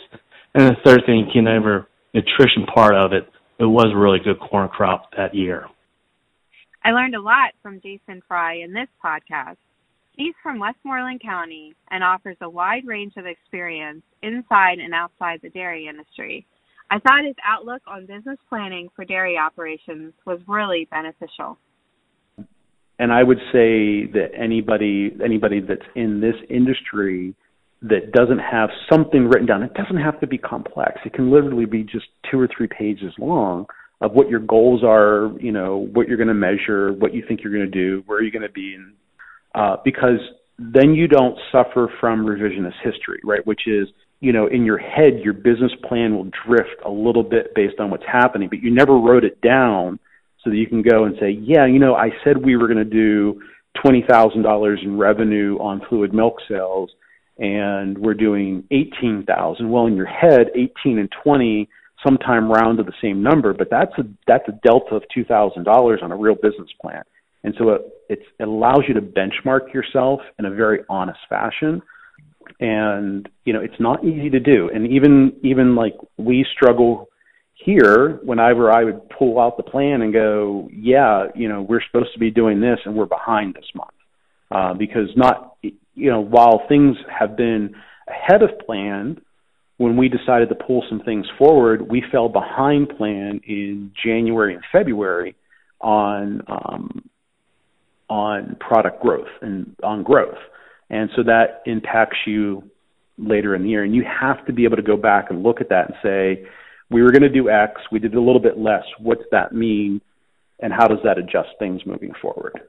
And 0.54 0.70
the 0.70 0.76
third 0.86 1.02
thing, 1.06 1.32
you 1.34 1.42
know, 1.42 1.86
nutrition 2.14 2.66
part 2.74 2.94
of 2.94 3.14
it, 3.14 3.24
it 3.58 3.66
was 3.66 3.88
a 3.94 3.98
really 3.98 4.20
good 4.20 4.40
corn 4.40 4.68
crop 4.68 5.10
that 5.18 5.34
year. 5.34 5.66
I 6.84 6.92
learned 6.92 7.16
a 7.16 7.22
lot 7.22 7.54
from 7.64 7.80
Jason 7.82 8.22
Fry 8.28 8.56
in 8.56 8.74
this 8.74 8.90
podcast. 9.04 9.58
He's 10.18 10.34
from 10.44 10.60
Westmoreland 10.60 11.22
County 11.22 11.74
and 11.90 12.04
offers 12.04 12.38
a 12.42 12.50
wide 12.50 12.86
range 12.86 13.14
of 13.18 13.26
experience 13.26 14.04
inside 14.22 14.80
and 14.80 14.94
outside 14.94 15.40
the 15.42 15.50
dairy 15.50 15.88
industry. 15.88 16.46
I 16.90 17.00
thought 17.00 17.26
his 17.26 17.36
outlook 17.48 17.82
on 17.88 18.06
business 18.06 18.38
planning 18.50 18.90
for 18.96 19.06
dairy 19.06 19.38
operations 19.38 20.14
was 20.26 20.40
really 20.48 20.90
beneficial. 20.92 21.58
And 23.02 23.12
I 23.12 23.24
would 23.24 23.40
say 23.52 24.06
that 24.14 24.30
anybody 24.38 25.12
anybody 25.26 25.60
that's 25.60 25.82
in 25.96 26.22
this 26.22 26.36
industry 26.52 27.34
that 27.82 28.12
doesn't 28.12 28.38
have 28.38 28.70
something 28.92 29.28
written 29.28 29.48
down, 29.48 29.64
it 29.64 29.74
doesn't 29.74 29.98
have 29.98 30.20
to 30.20 30.28
be 30.28 30.38
complex. 30.38 31.02
It 31.04 31.14
can 31.14 31.32
literally 31.32 31.66
be 31.66 31.82
just 31.82 32.06
two 32.30 32.40
or 32.40 32.48
three 32.56 32.68
pages 32.68 33.12
long 33.18 33.66
of 34.02 34.12
what 34.12 34.30
your 34.30 34.40
goals 34.40 34.84
are, 34.84 35.32
you 35.40 35.52
know, 35.52 35.88
what 35.94 36.08
you're 36.08 36.18
going 36.18 36.28
to 36.28 36.36
measure, 36.36 36.94
what 36.94 37.12
you 37.12 37.24
think 37.28 37.42
you're 37.44 37.52
going 37.52 37.66
to 37.66 37.72
do, 37.72 38.04
where 38.06 38.22
you're 38.22 38.30
going 38.30 38.44
to 38.44 38.54
be, 38.54 38.76
and 38.76 38.94
uh, 39.56 39.78
because 39.84 40.20
then 40.60 40.94
you 40.94 41.08
don't 41.08 41.40
suffer 41.52 41.92
from 42.00 42.24
revisionist 42.24 42.80
history, 42.84 43.20
right? 43.24 43.46
Which 43.48 43.62
is, 43.66 43.88
you 44.20 44.32
know, 44.32 44.46
in 44.46 44.64
your 44.64 44.78
head, 44.78 45.22
your 45.24 45.34
business 45.34 45.72
plan 45.90 46.16
will 46.16 46.30
drift 46.46 46.86
a 46.86 46.92
little 46.92 47.24
bit 47.24 47.56
based 47.56 47.80
on 47.80 47.90
what's 47.90 48.06
happening, 48.06 48.48
but 48.48 48.62
you 48.62 48.70
never 48.70 48.96
wrote 48.96 49.24
it 49.24 49.42
down 49.42 49.98
so 50.44 50.50
that 50.50 50.58
you 50.58 50.68
can 50.68 50.82
go 50.82 51.06
and 51.06 51.16
say, 51.20 51.32
yeah, 51.32 51.66
you 51.66 51.80
know, 51.80 51.96
I 51.96 52.10
said 52.24 52.44
we 52.44 52.56
were 52.56 52.68
going 52.68 52.78
to 52.78 52.86
do 52.86 53.42
twenty 53.82 54.04
thousand 54.08 54.42
dollars 54.42 54.80
in 54.84 54.98
revenue 54.98 55.58
on 55.60 55.82
fluid 55.88 56.14
milk 56.14 56.38
sales, 56.50 56.92
and 57.38 57.98
we're 57.98 58.14
doing 58.14 58.64
eighteen 58.72 59.24
thousand. 59.28 59.70
Well, 59.70 59.88
in 59.88 59.96
your 59.96 60.08
head, 60.08 60.48
eighteen 60.56 61.00
and 61.00 61.10
twenty 61.24 61.70
sometime 62.06 62.52
round 62.52 62.80
to 62.80 62.84
the 62.84 62.94
same 63.02 63.22
number, 63.22 63.54
but 63.54 63.70
that's 63.70 63.94
a 63.98 64.04
that's 64.28 64.48
a 64.48 64.60
delta 64.64 64.96
of 64.96 65.04
two 65.14 65.24
thousand 65.24 65.64
dollars 65.64 66.00
on 66.02 66.12
a 66.12 66.16
real 66.16 66.36
business 66.36 66.70
plan. 66.82 67.04
And 67.44 67.56
so 67.58 67.70
it, 68.08 68.20
it 68.40 68.44
allows 68.44 68.84
you 68.88 68.94
to 68.94 69.02
benchmark 69.02 69.74
yourself 69.74 70.22
in 70.38 70.46
a 70.46 70.52
very 70.52 70.82
honest 70.90 71.20
fashion. 71.28 71.82
And, 72.60 73.28
you 73.46 73.54
know, 73.54 73.62
it's 73.62 73.80
not 73.80 74.06
easy 74.06 74.30
to 74.30 74.40
do. 74.40 74.70
And 74.72 74.86
even, 74.92 75.34
even 75.42 75.76
like 75.76 75.96
we 76.18 76.46
struggle 76.54 77.10
here 77.64 78.20
whenever 78.24 78.72
I 78.72 78.84
would 78.84 79.10
pull 79.10 79.40
out 79.40 79.58
the 79.58 79.64
plan 79.64 80.02
and 80.02 80.14
go, 80.14 80.70
yeah, 80.74 81.28
you 81.36 81.48
know, 81.48 81.62
we're 81.62 81.82
supposed 81.82 82.14
to 82.14 82.20
be 82.20 82.32
doing 82.32 82.60
this 82.60 82.80
and 82.86 82.96
we're 82.96 83.06
behind 83.06 83.54
this 83.56 83.66
month. 83.76 83.92
Uh, 84.50 84.74
because 84.74 85.08
not, 85.16 85.56
you 85.62 86.12
know, 86.12 86.20
while 86.20 86.64
things 86.68 86.98
have 87.08 87.38
been 87.38 87.74
ahead 88.08 88.42
of 88.44 88.50
plan, 88.66 89.22
when 89.78 89.98
we 89.98 90.10
decided 90.10 90.50
to 90.50 90.56
pull 90.56 90.84
some 90.90 91.00
things 91.00 91.26
forward, 91.38 91.90
we 91.90 92.04
fell 92.12 92.30
behind 92.30 92.90
plan 92.98 93.42
in 93.48 93.92
January 94.04 94.54
and 94.54 94.64
February 94.72 95.36
on 95.80 96.42
um, 96.48 97.10
on 98.10 98.58
product 98.60 99.02
growth 99.02 99.30
and 99.42 99.76
on 99.84 100.04
growth. 100.04 100.38
And 100.90 101.10
so 101.16 101.24
that 101.24 101.64
impacts 101.66 102.18
you 102.28 102.70
later 103.18 103.56
in 103.56 103.64
the 103.64 103.70
year. 103.70 103.84
And 103.84 103.96
you 103.96 104.04
have 104.04 104.46
to 104.48 104.54
be 104.54 104.66
able 104.66 104.76
to 104.76 104.84
go 104.84 104.98
back 104.98 105.28
and 105.30 105.42
look 105.42 105.62
at 105.62 105.70
that 105.70 105.88
and 105.88 105.96
say, 106.04 106.46
we 106.92 107.02
were 107.02 107.12
going 107.12 107.24
to 107.24 107.30
do 107.30 107.50
X, 107.50 107.82
we 107.92 108.00
did 108.00 108.14
a 108.16 108.22
little 108.22 108.42
bit 108.42 108.58
less. 108.58 108.84
What's 109.00 109.24
that 109.32 109.54
mean? 109.54 110.02
And 110.60 110.72
how 110.72 110.88
does 110.88 111.00
that 111.04 111.18
adjust 111.18 111.50
things 111.58 111.82
moving 111.86 112.12
forward? 112.22 112.62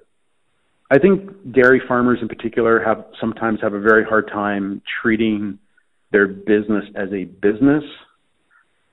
I 0.91 0.99
think 0.99 1.53
dairy 1.53 1.83
farmers 1.87 2.19
in 2.23 2.29
particular 2.29 2.83
have 2.83 3.05
sometimes 3.21 3.61
have 3.63 3.75
a 3.75 3.81
very 3.81 4.05
hard 4.05 4.29
time 4.29 4.83
treating 5.03 5.59
their 6.11 6.27
business 6.27 6.85
as 6.95 7.09
a 7.13 7.25
business 7.25 7.85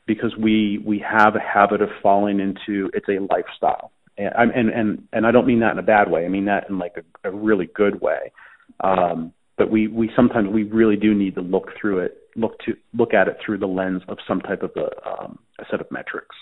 because 0.06 0.36
we 0.38 0.82
we 0.86 1.00
have 1.00 1.36
a 1.36 1.40
habit 1.40 1.82
of 1.82 1.90
falling 2.02 2.40
into 2.40 2.90
it's 2.94 3.08
a 3.10 3.20
lifestyle 3.32 3.92
and 4.20 4.52
and 4.52 4.70
and 4.70 5.08
and 5.14 5.26
I 5.26 5.32
don't 5.32 5.48
mean 5.48 5.60
that 5.60 5.72
in 5.72 5.80
a 5.80 5.84
bad 5.84 6.12
way. 6.12 6.26
I 6.26 6.28
mean 6.28 6.46
that 6.46 6.70
in 6.70 6.78
like 6.78 6.96
a, 6.98 7.30
a 7.30 7.32
really 7.32 7.68
good 7.68 8.02
way. 8.02 8.32
Um, 8.82 9.34
but 9.58 9.72
we 9.72 9.88
we 9.88 10.12
sometimes 10.16 10.50
we 10.50 10.64
really 10.64 10.96
do 10.96 11.14
need 11.14 11.36
to 11.36 11.42
look 11.42 11.70
through 11.80 12.00
it, 12.00 12.18
look 12.36 12.58
to 12.66 12.74
look 12.94 13.14
at 13.14 13.28
it 13.28 13.38
through 13.44 13.60
the 13.60 13.68
lens 13.68 14.02
of 14.08 14.18
some 14.28 14.42
type 14.42 14.64
of 14.64 14.72
a, 14.76 15.10
um, 15.10 15.40
a 15.60 15.64
set 15.70 15.82
of 15.82 15.92
metrics. 15.92 16.36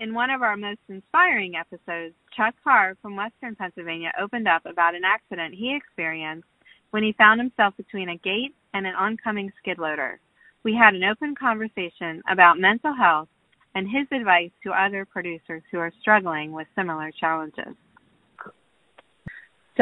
In 0.00 0.14
one 0.14 0.30
of 0.30 0.42
our 0.42 0.56
most 0.56 0.78
inspiring 0.88 1.54
episodes, 1.56 2.14
Chuck 2.36 2.54
Carr 2.62 2.96
from 3.02 3.16
Western 3.16 3.56
Pennsylvania 3.56 4.12
opened 4.20 4.46
up 4.46 4.64
about 4.64 4.94
an 4.94 5.02
accident 5.04 5.54
he 5.54 5.76
experienced 5.76 6.46
when 6.90 7.02
he 7.02 7.12
found 7.18 7.40
himself 7.40 7.76
between 7.76 8.08
a 8.08 8.16
gate 8.16 8.54
and 8.74 8.86
an 8.86 8.94
oncoming 8.94 9.50
skid 9.58 9.78
loader. 9.78 10.20
We 10.62 10.74
had 10.74 10.94
an 10.94 11.04
open 11.04 11.34
conversation 11.34 12.22
about 12.30 12.58
mental 12.58 12.94
health 12.94 13.28
and 13.74 13.88
his 13.88 14.06
advice 14.12 14.50
to 14.62 14.72
other 14.72 15.04
producers 15.04 15.62
who 15.70 15.78
are 15.78 15.92
struggling 16.00 16.52
with 16.52 16.66
similar 16.76 17.10
challenges. 17.18 17.74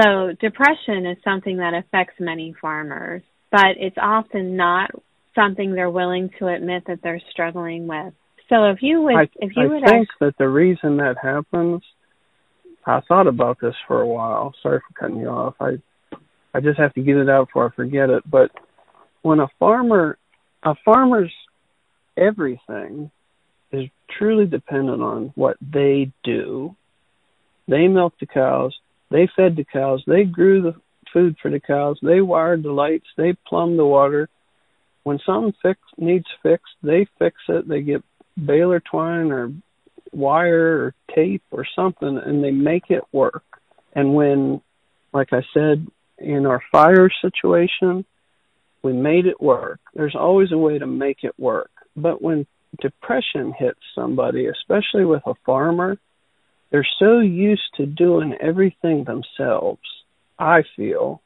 So, 0.00 0.32
depression 0.40 1.06
is 1.06 1.16
something 1.24 1.56
that 1.58 1.72
affects 1.72 2.14
many 2.20 2.54
farmers, 2.60 3.22
but 3.50 3.76
it's 3.78 3.96
often 4.00 4.56
not 4.56 4.90
something 5.34 5.72
they're 5.72 5.90
willing 5.90 6.30
to 6.38 6.48
admit 6.48 6.84
that 6.86 7.00
they're 7.02 7.22
struggling 7.30 7.86
with. 7.86 8.12
So, 8.48 8.64
if 8.66 8.78
you 8.80 9.02
would, 9.02 9.16
I, 9.16 9.28
if 9.36 9.52
you 9.56 9.64
I 9.64 9.66
would 9.66 9.84
I 9.84 9.88
think 9.88 10.08
ask, 10.08 10.18
that 10.20 10.38
the 10.38 10.48
reason 10.48 10.98
that 10.98 11.16
happens, 11.20 11.82
I 12.84 13.00
thought 13.08 13.26
about 13.26 13.58
this 13.60 13.74
for 13.88 14.00
a 14.00 14.06
while. 14.06 14.54
Sorry 14.62 14.80
for 14.80 15.00
cutting 15.00 15.20
you 15.20 15.28
off. 15.28 15.54
I, 15.60 15.78
I 16.54 16.60
just 16.60 16.78
have 16.78 16.94
to 16.94 17.02
get 17.02 17.16
it 17.16 17.28
out 17.28 17.48
before 17.48 17.66
I 17.66 17.74
forget 17.74 18.08
it. 18.08 18.22
But 18.28 18.50
when 19.22 19.40
a 19.40 19.48
farmer, 19.58 20.16
a 20.62 20.74
farmer's 20.84 21.32
everything 22.16 23.10
is 23.72 23.88
truly 24.16 24.46
dependent 24.46 25.02
on 25.02 25.32
what 25.34 25.56
they 25.60 26.12
do. 26.22 26.76
They 27.68 27.88
milked 27.88 28.20
the 28.20 28.26
cows, 28.26 28.76
they 29.10 29.28
fed 29.36 29.56
the 29.56 29.64
cows, 29.64 30.02
they 30.06 30.24
grew 30.24 30.62
the 30.62 30.74
food 31.16 31.36
for 31.40 31.50
the 31.50 31.60
cows, 31.60 31.98
they 32.02 32.20
wired 32.20 32.62
the 32.62 32.72
lights, 32.72 33.06
they 33.16 33.34
plumbed 33.48 33.78
the 33.78 33.86
water. 33.86 34.28
When 35.02 35.18
something 35.24 35.54
fix, 35.62 35.80
needs 35.96 36.26
fixed, 36.42 36.74
they 36.82 37.06
fix 37.18 37.36
it. 37.48 37.66
They 37.66 37.80
get 37.80 38.02
baler 38.44 38.80
twine 38.80 39.32
or 39.32 39.50
wire 40.12 40.84
or 40.84 40.94
tape 41.14 41.42
or 41.50 41.64
something 41.74 42.20
and 42.22 42.44
they 42.44 42.50
make 42.50 42.90
it 42.90 43.04
work. 43.12 43.44
And 43.94 44.14
when, 44.14 44.60
like 45.14 45.32
I 45.32 45.40
said, 45.54 45.86
in 46.18 46.44
our 46.44 46.62
fire 46.70 47.08
situation, 47.22 48.04
we 48.82 48.92
made 48.92 49.24
it 49.26 49.40
work. 49.40 49.80
There's 49.94 50.14
always 50.14 50.52
a 50.52 50.58
way 50.58 50.78
to 50.78 50.86
make 50.86 51.18
it 51.22 51.38
work. 51.38 51.70
But 51.96 52.20
when 52.20 52.46
depression 52.80 53.54
hits 53.58 53.80
somebody, 53.94 54.48
especially 54.48 55.06
with 55.06 55.22
a 55.24 55.34
farmer, 55.46 55.96
they're 56.70 56.86
so 56.98 57.20
used 57.20 57.74
to 57.76 57.86
doing 57.86 58.34
everything 58.40 59.04
themselves. 59.04 59.80
I 60.38 60.62
feel 60.76 61.22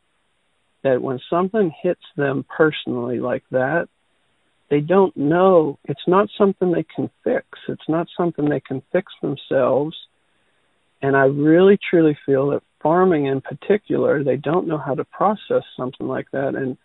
that 0.83 1.02
when 1.02 1.21
something 1.29 1.73
hits 1.83 2.05
them 2.17 2.45
personally 2.57 3.21
like 3.21 3.45
that, 3.50 3.88
they 4.71 4.81
don't 4.81 5.17
know 5.17 5.79
it's 5.85 6.07
not 6.07 6.29
something 6.38 6.71
they 6.71 6.87
can 6.95 7.11
fix. 7.25 7.47
It's 7.69 7.88
not 7.88 8.07
something 8.17 8.49
they 8.49 8.61
can 8.61 8.83
fix 8.93 9.12
themselves. 9.21 9.97
And 11.02 11.17
I 11.17 11.25
really 11.25 11.79
truly 11.90 12.17
feel 12.25 12.50
that 12.50 12.62
farming 12.83 13.26
in 13.26 13.40
particular, 13.40 14.23
they 14.23 14.37
don't 14.37 14.69
know 14.69 14.79
how 14.79 14.95
to 14.95 15.05
process 15.05 15.64
something 15.76 16.07
like 16.07 16.31
that. 16.33 16.55
And 16.55 16.76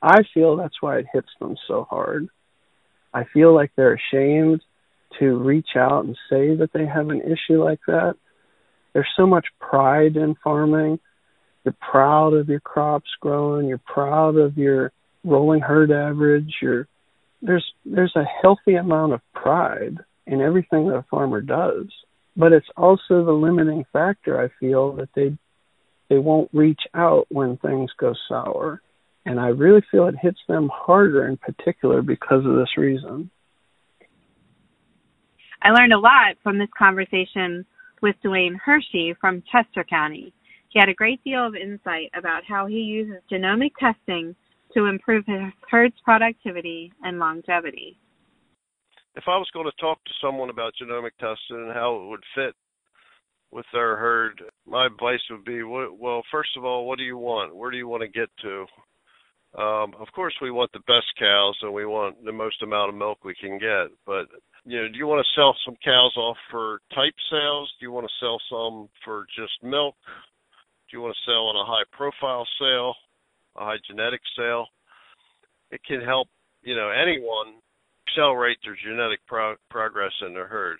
I 0.00 0.22
feel 0.32 0.56
that's 0.56 0.80
why 0.80 0.98
it 0.98 1.06
hits 1.12 1.28
them 1.40 1.56
so 1.68 1.86
hard. 1.88 2.28
I 3.12 3.24
feel 3.32 3.54
like 3.54 3.72
they're 3.76 3.98
ashamed 4.12 4.62
to 5.18 5.36
reach 5.36 5.76
out 5.76 6.04
and 6.04 6.16
say 6.28 6.56
that 6.56 6.70
they 6.72 6.86
have 6.86 7.10
an 7.10 7.20
issue 7.20 7.62
like 7.62 7.80
that. 7.86 8.16
There's 8.92 9.08
so 9.16 9.26
much 9.26 9.46
pride 9.60 10.16
in 10.16 10.34
farming. 10.42 10.98
You're 11.64 11.74
proud 11.80 12.34
of 12.34 12.48
your 12.48 12.60
crops 12.60 13.08
growing. 13.20 13.66
You're 13.66 13.78
proud 13.78 14.36
of 14.36 14.56
your 14.58 14.92
rolling 15.24 15.60
herd 15.60 15.90
average. 15.90 16.54
You're, 16.60 16.86
there's 17.40 17.64
there's 17.84 18.14
a 18.16 18.24
healthy 18.24 18.74
amount 18.74 19.14
of 19.14 19.20
pride 19.34 19.98
in 20.26 20.40
everything 20.40 20.88
that 20.88 20.96
a 20.96 21.04
farmer 21.10 21.40
does, 21.40 21.86
but 22.36 22.52
it's 22.52 22.68
also 22.76 23.24
the 23.24 23.32
limiting 23.32 23.84
factor. 23.92 24.40
I 24.40 24.48
feel 24.60 24.92
that 24.96 25.08
they 25.14 25.36
they 26.08 26.18
won't 26.18 26.50
reach 26.52 26.82
out 26.94 27.26
when 27.30 27.56
things 27.56 27.90
go 27.98 28.14
sour. 28.28 28.80
And 29.26 29.40
I 29.40 29.48
really 29.48 29.82
feel 29.90 30.06
it 30.06 30.16
hits 30.20 30.40
them 30.48 30.70
harder 30.72 31.26
in 31.26 31.38
particular 31.38 32.02
because 32.02 32.44
of 32.44 32.56
this 32.56 32.76
reason. 32.76 33.30
I 35.62 35.70
learned 35.70 35.94
a 35.94 35.98
lot 35.98 36.36
from 36.42 36.58
this 36.58 36.68
conversation 36.76 37.64
with 38.02 38.16
Duane 38.22 38.60
Hershey 38.62 39.14
from 39.18 39.42
Chester 39.50 39.82
County. 39.82 40.34
He 40.74 40.80
had 40.80 40.88
a 40.88 40.94
great 40.94 41.22
deal 41.22 41.46
of 41.46 41.54
insight 41.54 42.10
about 42.18 42.42
how 42.44 42.66
he 42.66 42.78
uses 42.80 43.22
genomic 43.30 43.70
testing 43.78 44.34
to 44.74 44.86
improve 44.86 45.24
his 45.24 45.52
herd's 45.70 45.94
productivity 46.04 46.92
and 47.04 47.20
longevity. 47.20 47.96
If 49.14 49.22
I 49.28 49.36
was 49.38 49.48
going 49.54 49.66
to 49.66 49.80
talk 49.80 50.02
to 50.04 50.10
someone 50.20 50.50
about 50.50 50.72
genomic 50.82 51.12
testing 51.20 51.62
and 51.64 51.72
how 51.72 52.02
it 52.02 52.08
would 52.08 52.24
fit 52.34 52.56
with 53.52 53.64
their 53.72 53.96
herd, 53.96 54.42
my 54.66 54.86
advice 54.86 55.20
would 55.30 55.44
be 55.44 55.62
well, 55.62 56.24
first 56.32 56.50
of 56.56 56.64
all, 56.64 56.88
what 56.88 56.98
do 56.98 57.04
you 57.04 57.18
want? 57.18 57.54
Where 57.54 57.70
do 57.70 57.76
you 57.76 57.86
want 57.86 58.02
to 58.02 58.08
get 58.08 58.28
to? 58.42 58.66
Um, 59.56 59.94
of 60.00 60.08
course, 60.12 60.34
we 60.42 60.50
want 60.50 60.72
the 60.72 60.80
best 60.80 61.06
cows 61.16 61.56
and 61.62 61.72
we 61.72 61.86
want 61.86 62.24
the 62.24 62.32
most 62.32 62.60
amount 62.62 62.88
of 62.88 62.96
milk 62.96 63.18
we 63.24 63.36
can 63.40 63.60
get. 63.60 63.96
But 64.04 64.26
you 64.64 64.82
know, 64.82 64.88
do 64.88 64.98
you 64.98 65.06
want 65.06 65.24
to 65.24 65.40
sell 65.40 65.54
some 65.64 65.76
cows 65.84 66.16
off 66.16 66.36
for 66.50 66.80
type 66.92 67.14
sales? 67.30 67.72
Do 67.78 67.86
you 67.86 67.92
want 67.92 68.08
to 68.08 68.14
sell 68.18 68.40
some 68.50 68.88
for 69.04 69.26
just 69.36 69.62
milk? 69.62 69.94
You 70.94 71.02
want 71.02 71.16
to 71.18 71.26
sell 71.26 71.50
on 71.50 71.58
a 71.58 71.66
high 71.66 71.82
profile 71.90 72.46
sale, 72.56 72.94
a 73.56 73.64
high 73.64 73.82
genetic 73.84 74.20
sale? 74.38 74.66
It 75.72 75.80
can 75.82 76.00
help 76.00 76.28
you 76.62 76.76
know 76.76 76.88
anyone 76.88 77.58
accelerate 78.06 78.58
their 78.62 78.78
genetic 78.78 79.18
pro- 79.26 79.56
progress 79.70 80.12
in 80.24 80.34
their 80.34 80.46
herd. 80.46 80.78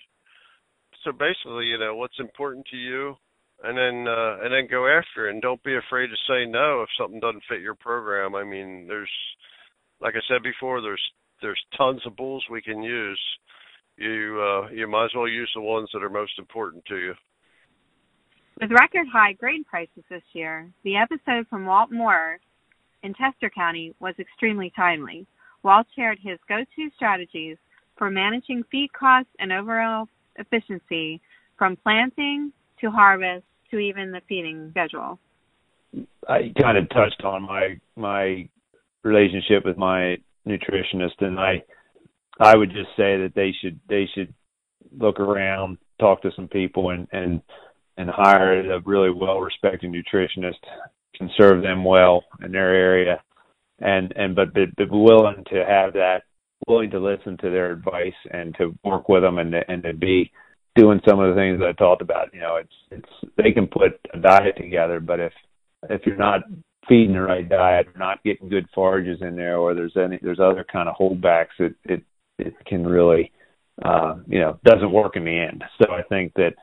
So 1.03 1.11
basically, 1.11 1.67
you 1.67 1.79
know, 1.79 1.97
what's 1.97 2.21
important 2.21 2.65
to 2.71 2.77
you 2.77 3.17
and 3.65 3.77
then 3.77 4.07
uh, 4.07 4.39
and 4.45 4.55
then 4.55 4.71
go 4.71 4.87
after 4.87 5.27
it. 5.27 5.33
And 5.33 5.43
don't 5.43 5.63
be 5.65 5.75
afraid 5.75 6.07
to 6.07 6.27
say 6.29 6.47
no 6.47 6.83
if 6.83 6.89
something 6.97 7.19
doesn't 7.19 7.43
fit 7.49 7.61
your 7.61 7.75
program. 7.75 8.37
I 8.37 8.45
mean, 8.45 8.87
there's 8.87 9.11
like 10.01 10.15
I 10.15 10.23
said 10.29 10.45
before, 10.45 10.81
there's 10.81 11.03
there's 11.43 11.61
tons 11.77 12.03
of 12.07 12.15
bulls 12.15 12.45
we 12.49 12.63
can 12.63 12.85
use. 12.85 13.21
You 13.97 14.41
uh, 14.41 14.71
you 14.71 14.87
might 14.87 15.07
as 15.07 15.15
well 15.17 15.27
use 15.27 15.51
the 15.57 15.61
ones 15.61 15.89
that 15.93 16.05
are 16.05 16.09
most 16.09 16.39
important 16.39 16.85
to 16.87 16.99
you. 16.99 17.15
With 18.61 18.71
record 18.71 19.07
high 19.13 19.33
grain 19.33 19.65
prices 19.65 20.05
this 20.09 20.23
year, 20.33 20.71
the 20.85 20.97
episode 20.97 21.47
from 21.49 21.67
Walt 21.67 21.91
Moore 21.91 22.39
in 23.03 23.13
Chester 23.15 23.51
County 23.51 23.95
was 24.01 24.15
extremely 24.19 24.73
timely. 24.77 25.27
Walt 25.63 25.87
shared 25.97 26.19
his 26.23 26.39
go-to 26.49 26.91
strategies 26.95 27.57
for 27.97 28.11
managing 28.11 28.63
feed 28.71 28.93
costs 28.93 29.31
and 29.41 29.53
overall 29.53 30.09
efficiency 30.37 31.21
from 31.59 31.77
planting 31.77 32.53
to 32.81 32.91
harvest 32.91 33.45
to 33.71 33.79
even 33.79 34.13
the 34.13 34.21
feeding 34.29 34.69
schedule? 34.71 35.19
I 36.29 36.53
kind 36.61 36.79
of 36.79 36.89
touched 36.91 37.23
on 37.25 37.43
my 37.43 37.79
my 37.97 38.49
relationship 39.03 39.65
with 39.65 39.77
my 39.77 40.17
nutritionist, 40.47 41.21
and 41.21 41.39
I 41.39 41.63
I 42.41 42.57
would 42.57 42.71
just 42.71 42.91
say 42.97 43.17
that 43.19 43.33
they 43.35 43.53
should 43.61 43.79
they 43.89 44.09
should 44.15 44.33
look 44.97 45.21
around, 45.21 45.79
talk 46.01 46.23
to 46.23 46.31
some 46.35 46.49
people, 46.49 46.91
and 46.91 47.07
and 47.13 47.43
and 47.97 48.11
hire 48.11 48.73
a 48.73 48.81
really 48.81 49.11
well 49.11 49.41
respected 49.41 49.91
nutritionist, 49.91 50.59
can 51.17 51.31
serve 51.37 51.63
them 51.63 51.85
well 51.85 52.25
in 52.45 52.53
their 52.53 52.75
area, 52.75 53.23
and 53.81 54.13
and 54.17 54.35
but 54.35 54.53
but, 54.55 54.75
but 54.77 54.91
willing 54.91 55.45
to 55.51 55.65
have 55.65 55.93
that, 55.95 56.23
willing 56.67 56.91
to 56.91 56.99
listen 56.99 57.37
to 57.39 57.51
their 57.51 57.73
advice 57.73 58.13
and 58.31 58.55
to 58.59 58.77
work 58.85 59.09
with 59.09 59.23
them 59.23 59.39
and 59.39 59.53
to, 59.53 59.63
and 59.71 59.83
to 59.83 59.93
be 59.93 60.31
doing 60.77 61.01
some 61.09 61.21
of 61.21 61.29
the 61.29 61.41
things 61.41 61.61
that 61.61 61.69
I 61.69 61.73
talked 61.73 62.03
about. 62.03 62.35
You 62.35 62.41
know, 62.41 62.57
it's 62.57 62.75
it's 62.91 63.33
they 63.37 63.53
can 63.53 63.67
put 63.67 64.01
a 64.13 64.19
diet 64.19 64.57
together, 64.57 65.01
but 65.01 65.21
if 65.21 65.33
if 65.91 66.03
you're 66.07 66.17
not 66.17 66.43
feeding 66.89 67.15
the 67.15 67.23
right 67.23 67.49
diet, 67.49 67.87
not 67.97 68.23
getting 68.25 68.49
good 68.49 68.67
forages 68.75 69.19
in 69.23 69.37
there, 69.37 69.59
or 69.59 69.75
there's 69.75 69.97
any 69.97 70.19
there's 70.23 70.41
other 70.41 70.65
kind 70.71 70.89
of 70.89 70.97
holdbacks, 70.97 71.59
it 71.59 71.75
it 71.85 72.03
it 72.39 72.55
can 72.67 72.87
really 72.87 73.33
uh, 73.85 74.17
you 74.27 74.41
know 74.41 74.59
doesn't 74.65 74.93
work 74.93 75.17
in 75.17 75.25
the 75.25 75.39
end. 75.39 75.65
So 75.81 75.93
I 75.93 76.03
think 76.03 76.33
that 76.35 76.55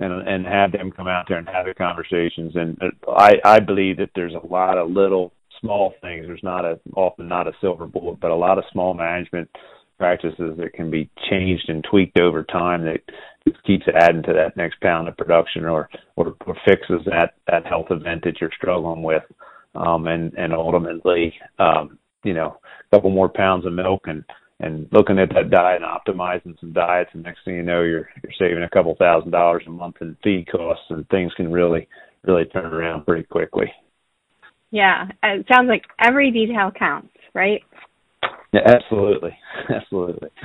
and 0.00 0.26
and 0.28 0.46
have 0.46 0.72
them 0.72 0.90
come 0.90 1.08
out 1.08 1.26
there 1.28 1.38
and 1.38 1.48
have 1.48 1.66
the 1.66 1.74
conversations. 1.74 2.52
And 2.54 2.78
I 3.08 3.34
I 3.44 3.60
believe 3.60 3.98
that 3.98 4.10
there's 4.14 4.34
a 4.34 4.46
lot 4.46 4.78
of 4.78 4.90
little 4.90 5.32
small 5.60 5.94
things. 6.00 6.26
There's 6.26 6.42
not 6.42 6.64
a 6.64 6.78
often 6.94 7.28
not 7.28 7.46
a 7.46 7.52
silver 7.60 7.86
bullet, 7.86 8.20
but 8.20 8.30
a 8.30 8.36
lot 8.36 8.58
of 8.58 8.64
small 8.72 8.94
management 8.94 9.48
practices 9.98 10.56
that 10.58 10.72
can 10.74 10.90
be 10.90 11.08
changed 11.30 11.68
and 11.68 11.84
tweaked 11.88 12.18
over 12.18 12.42
time 12.42 12.84
that 12.84 13.00
keeps 13.64 13.84
adding 13.94 14.22
to 14.22 14.32
that 14.32 14.56
next 14.56 14.80
pound 14.80 15.08
of 15.08 15.16
production 15.16 15.64
or 15.64 15.88
or, 16.16 16.34
or 16.46 16.56
fixes 16.66 17.00
that 17.06 17.34
that 17.46 17.66
health 17.66 17.86
event 17.90 18.22
that 18.24 18.40
you're 18.40 18.50
struggling 18.56 19.02
with 19.02 19.22
um 19.74 20.06
and 20.06 20.32
and 20.34 20.52
ultimately 20.52 21.32
um 21.58 21.98
you 22.24 22.34
know 22.34 22.58
a 22.92 22.96
couple 22.96 23.10
more 23.10 23.28
pounds 23.28 23.64
of 23.66 23.72
milk 23.72 24.02
and 24.06 24.24
and 24.60 24.86
looking 24.92 25.18
at 25.18 25.30
that 25.30 25.50
diet 25.50 25.82
and 25.82 26.18
optimizing 26.18 26.58
some 26.60 26.72
diets 26.72 27.10
and 27.12 27.22
next 27.22 27.40
thing 27.44 27.56
you 27.56 27.62
know 27.62 27.82
you're 27.82 28.08
you're 28.22 28.32
saving 28.38 28.62
a 28.62 28.70
couple 28.70 28.94
thousand 28.98 29.30
dollars 29.30 29.62
a 29.66 29.70
month 29.70 29.96
in 30.00 30.16
feed 30.22 30.46
costs 30.50 30.84
and 30.90 31.08
things 31.08 31.32
can 31.36 31.50
really 31.50 31.88
really 32.22 32.44
turn 32.46 32.66
around 32.72 33.04
pretty 33.04 33.24
quickly 33.24 33.66
yeah 34.70 35.06
it 35.22 35.46
sounds 35.52 35.68
like 35.68 35.82
every 36.00 36.30
detail 36.30 36.70
counts 36.78 37.12
right 37.34 37.62
yeah, 38.54 38.60
absolutely, 38.66 39.36
absolutely. 39.68 40.28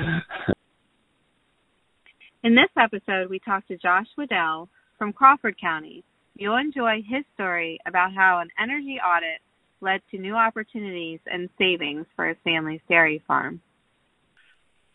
In 2.44 2.56
this 2.56 2.72
episode, 2.76 3.30
we 3.30 3.38
talked 3.38 3.68
to 3.68 3.78
Josh 3.78 4.08
Waddell 4.18 4.68
from 4.98 5.14
Crawford 5.14 5.56
County. 5.62 6.04
You'll 6.36 6.58
enjoy 6.58 7.04
his 7.08 7.24
story 7.36 7.80
about 7.86 8.14
how 8.16 8.40
an 8.40 8.50
energy 8.60 8.98
audit 8.98 9.42
led 9.82 10.02
to 10.10 10.18
new 10.18 10.34
opportunities 10.34 11.20
and 11.28 11.50
savings 11.60 12.08
for 12.16 12.28
his 12.28 12.38
family's 12.44 12.82
dairy 12.90 13.22
farm. 13.28 13.62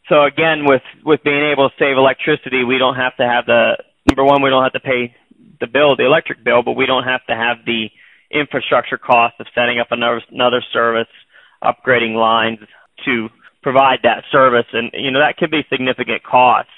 So 0.09 0.25
again, 0.25 0.64
with 0.67 0.83
with 1.05 1.23
being 1.25 1.51
able 1.51 1.69
to 1.71 1.75
save 1.79 1.97
electricity, 1.97 2.64
we 2.64 2.79
don't 2.79 2.97
have 2.97 3.17
to 3.17 3.27
have 3.27 3.47
the 3.47 3.77
number 4.09 4.25
one, 4.25 4.43
we 4.43 4.51
don't 4.51 4.62
have 4.62 4.73
to 4.75 4.81
pay 4.81 5.14
the 5.61 5.67
bill, 5.67 5.97
the 5.97 6.05
electric 6.05 6.45
bill, 6.45 6.62
but 6.62 6.73
we 6.73 6.87
don't 6.87 7.05
have 7.05 7.25
to 7.27 7.35
have 7.35 7.64
the 7.64 7.88
infrastructure 8.31 8.99
cost 8.99 9.35
of 9.40 9.47
setting 9.55 9.79
up 9.79 9.88
another 9.90 10.21
another 10.31 10.62
service, 10.73 11.09
upgrading 11.62 12.14
lines, 12.17 12.59
to 13.05 13.29
provide 13.62 14.01
that 14.03 14.25
service. 14.31 14.67
And 14.73 14.90
you 14.93 15.11
know 15.11 15.21
that 15.21 15.38
can 15.38 15.51
be 15.51 15.62
significant 15.71 16.23
costs. 16.23 16.71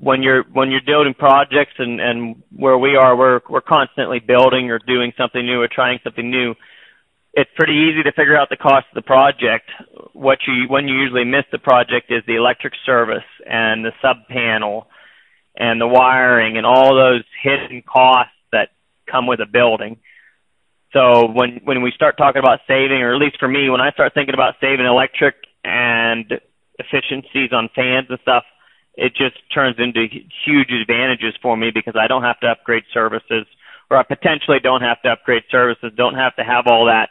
When 0.00 0.22
you're 0.22 0.42
when 0.52 0.70
you're 0.72 0.82
building 0.84 1.14
projects 1.14 1.74
and 1.78 2.00
and 2.00 2.42
where 2.54 2.78
we 2.78 2.96
are 2.96 3.16
we're 3.16 3.40
we're 3.48 3.60
constantly 3.60 4.18
building 4.18 4.70
or 4.70 4.80
doing 4.80 5.12
something 5.16 5.46
new 5.46 5.60
or 5.60 5.68
trying 5.68 6.00
something 6.02 6.28
new 6.28 6.54
it's 7.36 7.50
pretty 7.54 7.74
easy 7.74 8.02
to 8.02 8.12
figure 8.12 8.34
out 8.34 8.48
the 8.48 8.56
cost 8.56 8.86
of 8.90 8.94
the 8.94 9.02
project. 9.02 9.68
What 10.14 10.38
you 10.48 10.64
when 10.68 10.88
you 10.88 10.96
usually 10.96 11.24
miss 11.24 11.44
the 11.52 11.58
project 11.58 12.10
is 12.10 12.22
the 12.26 12.36
electric 12.36 12.72
service 12.86 13.28
and 13.46 13.84
the 13.84 13.92
sub 14.00 14.26
panel 14.28 14.88
and 15.54 15.78
the 15.78 15.86
wiring 15.86 16.56
and 16.56 16.64
all 16.64 16.96
those 16.96 17.24
hidden 17.42 17.82
costs 17.82 18.32
that 18.52 18.70
come 19.10 19.26
with 19.26 19.40
a 19.40 19.46
building. 19.46 19.98
So 20.94 21.28
when 21.30 21.60
when 21.62 21.82
we 21.82 21.92
start 21.94 22.16
talking 22.16 22.40
about 22.40 22.60
saving, 22.66 23.02
or 23.02 23.14
at 23.14 23.20
least 23.20 23.38
for 23.38 23.48
me, 23.48 23.68
when 23.68 23.82
I 23.82 23.90
start 23.90 24.14
thinking 24.14 24.34
about 24.34 24.54
saving 24.58 24.86
electric 24.86 25.34
and 25.62 26.40
efficiencies 26.78 27.52
on 27.52 27.68
fans 27.76 28.06
and 28.08 28.18
stuff, 28.22 28.44
it 28.94 29.12
just 29.14 29.36
turns 29.52 29.76
into 29.78 30.06
huge 30.46 30.70
advantages 30.70 31.34
for 31.42 31.54
me 31.54 31.70
because 31.70 31.96
I 32.00 32.06
don't 32.06 32.22
have 32.22 32.40
to 32.40 32.46
upgrade 32.46 32.84
services, 32.94 33.44
or 33.90 33.98
I 33.98 34.04
potentially 34.04 34.58
don't 34.62 34.80
have 34.80 35.02
to 35.02 35.10
upgrade 35.10 35.42
services, 35.50 35.92
don't 35.98 36.14
have 36.14 36.34
to 36.36 36.42
have 36.42 36.66
all 36.66 36.86
that 36.86 37.10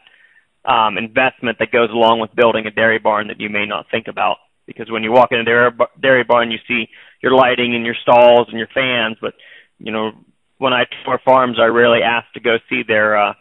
um, 0.67 0.97
investment 0.97 1.59
that 1.59 1.71
goes 1.71 1.89
along 1.89 2.19
with 2.19 2.35
building 2.35 2.65
a 2.65 2.71
dairy 2.71 2.99
barn 2.99 3.27
that 3.27 3.39
you 3.39 3.49
may 3.49 3.65
not 3.65 3.85
think 3.91 4.07
about. 4.07 4.37
Because 4.65 4.89
when 4.89 5.03
you 5.03 5.11
walk 5.11 5.31
in 5.31 5.39
a 5.39 5.71
dairy, 6.01 6.23
barn, 6.23 6.49
you 6.49 6.57
see 6.67 6.89
your 7.21 7.33
lighting 7.33 7.75
and 7.75 7.85
your 7.85 7.95
stalls 8.01 8.47
and 8.49 8.57
your 8.57 8.69
fans, 8.73 9.17
but 9.21 9.33
you 9.77 9.91
know 9.91 10.11
when 10.57 10.73
I 10.73 10.85
tour 11.03 11.19
farms, 11.23 11.57
I 11.59 11.65
rarely 11.65 12.01
ask 12.01 12.31
to 12.33 12.39
go 12.39 12.57
see 12.69 12.81
their 12.87 13.17
uh, 13.17 13.33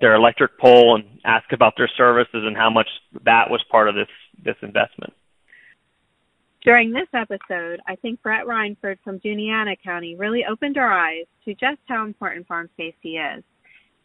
their 0.00 0.14
electric 0.14 0.58
pole 0.58 0.96
and 0.96 1.20
ask 1.24 1.50
about 1.52 1.74
their 1.76 1.90
services 1.96 2.42
and 2.46 2.56
how 2.56 2.70
much 2.70 2.88
that 3.24 3.50
was 3.50 3.62
part 3.70 3.88
of 3.88 3.94
this 3.94 4.08
this 4.42 4.56
investment. 4.62 5.12
During 6.62 6.90
this 6.90 7.08
episode, 7.12 7.80
I 7.86 7.94
think 7.96 8.22
Brett 8.22 8.44
Reinford 8.46 8.98
from 9.04 9.20
Juniata 9.20 9.76
County 9.84 10.16
really 10.16 10.44
opened 10.44 10.76
our 10.78 10.92
eyes 10.92 11.26
to 11.44 11.54
just 11.54 11.78
how 11.86 12.04
important 12.04 12.46
farm 12.48 12.68
safety 12.76 13.18
is. 13.18 13.44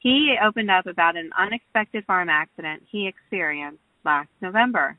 He 0.01 0.35
opened 0.43 0.71
up 0.71 0.87
about 0.87 1.15
an 1.15 1.29
unexpected 1.37 2.05
farm 2.05 2.27
accident 2.27 2.83
he 2.91 3.07
experienced 3.07 3.81
last 4.03 4.29
November. 4.41 4.97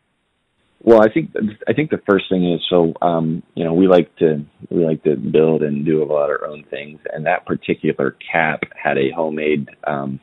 Well, 0.85 1.01
I 1.01 1.13
think 1.13 1.31
I 1.69 1.73
think 1.73 1.91
the 1.91 2.03
first 2.09 2.25
thing 2.29 2.53
is 2.53 2.61
so 2.69 2.93
um, 3.03 3.43
you 3.55 3.65
know 3.65 3.75
we 3.75 3.87
like 3.87 4.15
to 4.17 4.45
we 4.71 4.85
like 4.85 5.03
to 5.05 5.17
build 5.17 5.63
and 5.63 5.85
do 5.85 6.03
a 6.03 6.07
lot 6.07 6.31
of 6.31 6.41
our 6.43 6.47
own 6.47 6.65
things, 6.71 7.01
and 7.13 7.27
that 7.27 7.47
particular 7.47 8.17
cap 8.33 8.63
had 8.81 8.99
a 8.99 9.11
homemade 9.15 9.69
um, 9.87 10.19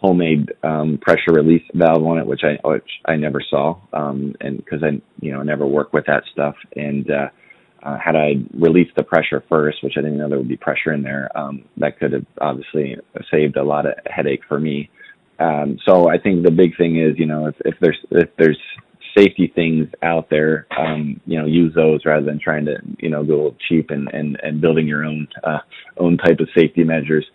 homemade 0.00 0.52
um, 0.62 0.98
pressure 1.00 1.32
release 1.32 1.62
valve 1.74 2.04
on 2.04 2.18
it, 2.18 2.26
which 2.26 2.42
I 2.42 2.66
which 2.66 2.88
I 3.06 3.16
never 3.16 3.40
saw, 3.48 3.80
um, 3.92 4.34
and 4.40 4.58
because 4.58 4.82
I 4.82 5.00
you 5.20 5.32
know 5.32 5.42
never 5.42 5.66
work 5.66 5.92
with 5.94 6.04
that 6.06 6.24
stuff, 6.32 6.56
and 6.76 7.10
uh, 7.10 7.28
uh, 7.82 7.98
had 7.98 8.16
I 8.16 8.34
released 8.54 8.94
the 8.96 9.02
pressure 9.02 9.42
first, 9.48 9.82
which 9.82 9.94
I 9.96 10.02
didn't 10.02 10.18
know 10.18 10.28
there 10.28 10.38
would 10.38 10.48
be 10.48 10.56
pressure 10.56 10.92
in 10.92 11.02
there, 11.02 11.30
um, 11.36 11.64
that 11.78 11.98
could 11.98 12.12
have 12.12 12.26
obviously 12.40 12.96
saved 13.30 13.56
a 13.56 13.62
lot 13.62 13.86
of 13.86 13.94
headache 14.06 14.42
for 14.48 14.60
me. 14.60 14.90
Um, 15.38 15.78
so 15.86 16.08
I 16.08 16.18
think 16.18 16.44
the 16.44 16.50
big 16.50 16.76
thing 16.76 17.00
is, 17.00 17.18
you 17.18 17.26
know, 17.26 17.46
if, 17.46 17.54
if 17.64 17.74
there's 17.80 17.98
if 18.10 18.28
there's 18.38 18.58
safety 19.16 19.50
things 19.54 19.88
out 20.02 20.28
there, 20.30 20.66
um, 20.78 21.20
you 21.26 21.38
know, 21.38 21.46
use 21.46 21.74
those 21.74 22.04
rather 22.04 22.24
than 22.24 22.38
trying 22.38 22.66
to, 22.66 22.76
you 22.98 23.08
know, 23.08 23.24
go 23.24 23.56
cheap 23.68 23.90
and 23.90 24.08
and 24.12 24.38
and 24.42 24.60
building 24.60 24.86
your 24.86 25.04
own 25.04 25.26
uh, 25.44 25.58
own 25.96 26.18
type 26.18 26.40
of 26.40 26.48
safety 26.54 26.84
measures. 26.84 27.26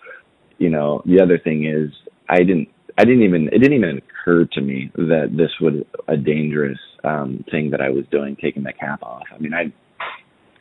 You 0.59 0.69
know, 0.69 1.01
the 1.05 1.19
other 1.19 1.39
thing 1.39 1.65
is, 1.65 1.91
I 2.29 2.37
didn't 2.37 2.69
I 2.97 3.05
didn't 3.05 3.23
even 3.23 3.47
it 3.47 3.59
didn't 3.59 3.73
even 3.73 3.97
occur 3.97 4.45
to 4.45 4.61
me 4.61 4.91
that 4.95 5.33
this 5.35 5.51
was 5.59 5.83
a 6.07 6.15
dangerous 6.15 6.79
um, 7.03 7.43
thing 7.49 7.71
that 7.71 7.81
I 7.81 7.89
was 7.89 8.05
doing, 8.11 8.35
taking 8.35 8.63
the 8.63 8.73
cap 8.73 9.01
off. 9.03 9.23
I 9.33 9.39
mean, 9.39 9.53
I 9.53 9.73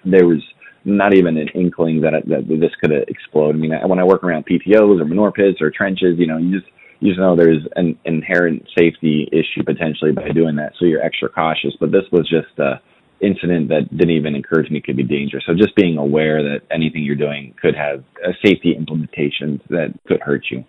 there 0.05 0.27
was 0.27 0.43
not 0.85 1.15
even 1.15 1.37
an 1.37 1.49
inkling 1.55 2.01
that 2.03 2.13
that 2.27 2.49
this 2.49 2.75
could 2.81 2.93
explode. 3.09 3.55
I 3.55 3.59
mean, 3.59 3.73
when 3.87 3.99
I 3.99 4.05
work 4.05 4.23
around 4.23 4.47
PTOS 4.47 5.01
or 5.01 5.05
manure 5.05 5.33
pits 5.33 5.61
or 5.61 5.71
trenches, 5.71 6.19
you 6.19 6.27
know, 6.27 6.39
you 6.39 6.61
just 6.61 6.71
you 7.01 7.11
just 7.11 7.21
know 7.21 7.37
there's 7.37 7.67
an 7.77 7.99
inherent 8.05 8.67
safety 8.79 9.29
issue 9.33 9.65
potentially 9.65 10.13
by 10.13 10.29
doing 10.31 10.57
that, 10.57 10.73
so 10.79 10.85
you're 10.85 11.03
extra 11.03 11.29
cautious. 11.29 11.73
But 11.81 11.93
this 11.93 12.05
was 12.13 12.29
just 12.29 12.59
a 12.59 12.81
incident 13.21 13.69
that 13.69 13.89
didn't 13.91 14.11
even 14.11 14.35
occur 14.35 14.63
to 14.63 14.71
me 14.71 14.81
could 14.81 14.97
be 14.97 15.03
dangerous. 15.03 15.45
So 15.47 15.55
just 15.55 15.75
being 15.77 15.97
aware 15.97 16.43
that 16.43 16.61
anything 16.71 17.03
you're 17.03 17.17
doing 17.17 17.55
could 17.61 17.75
have 17.75 18.05
a 18.25 18.33
safety 18.45 18.75
implications 18.77 19.61
that 19.71 19.95
could 20.07 20.21
hurt 20.21 20.45
you. 20.51 20.65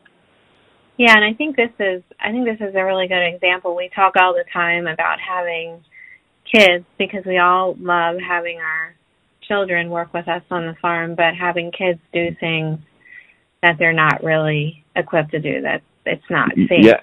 Yeah, 0.97 1.13
and 1.13 1.25
I 1.25 1.33
think 1.33 1.57
this 1.57 1.71
is 1.79 2.03
I 2.19 2.31
think 2.31 2.45
this 2.45 2.65
is 2.65 2.73
a 2.75 2.85
really 2.85 3.07
good 3.07 3.25
example. 3.25 3.75
We 3.75 3.89
talk 3.93 4.13
all 4.15 4.33
the 4.33 4.45
time 4.53 4.87
about 4.87 5.17
having 5.19 5.83
kids 6.53 6.85
because 6.97 7.25
we 7.25 7.37
all 7.37 7.75
love 7.79 8.15
having 8.25 8.57
our 8.57 8.95
children 9.47 9.89
work 9.89 10.13
with 10.13 10.27
us 10.27 10.43
on 10.51 10.65
the 10.65 10.75
farm, 10.81 11.15
but 11.15 11.35
having 11.35 11.71
kids 11.71 11.99
do 12.13 12.35
things 12.39 12.79
that 13.61 13.77
they're 13.79 13.93
not 13.93 14.23
really 14.23 14.83
equipped 14.95 15.31
to 15.31 15.39
do 15.39 15.61
that 15.61 15.81
it's 16.05 16.29
not 16.29 16.49
safe. 16.55 16.83
Yeah. 16.83 17.01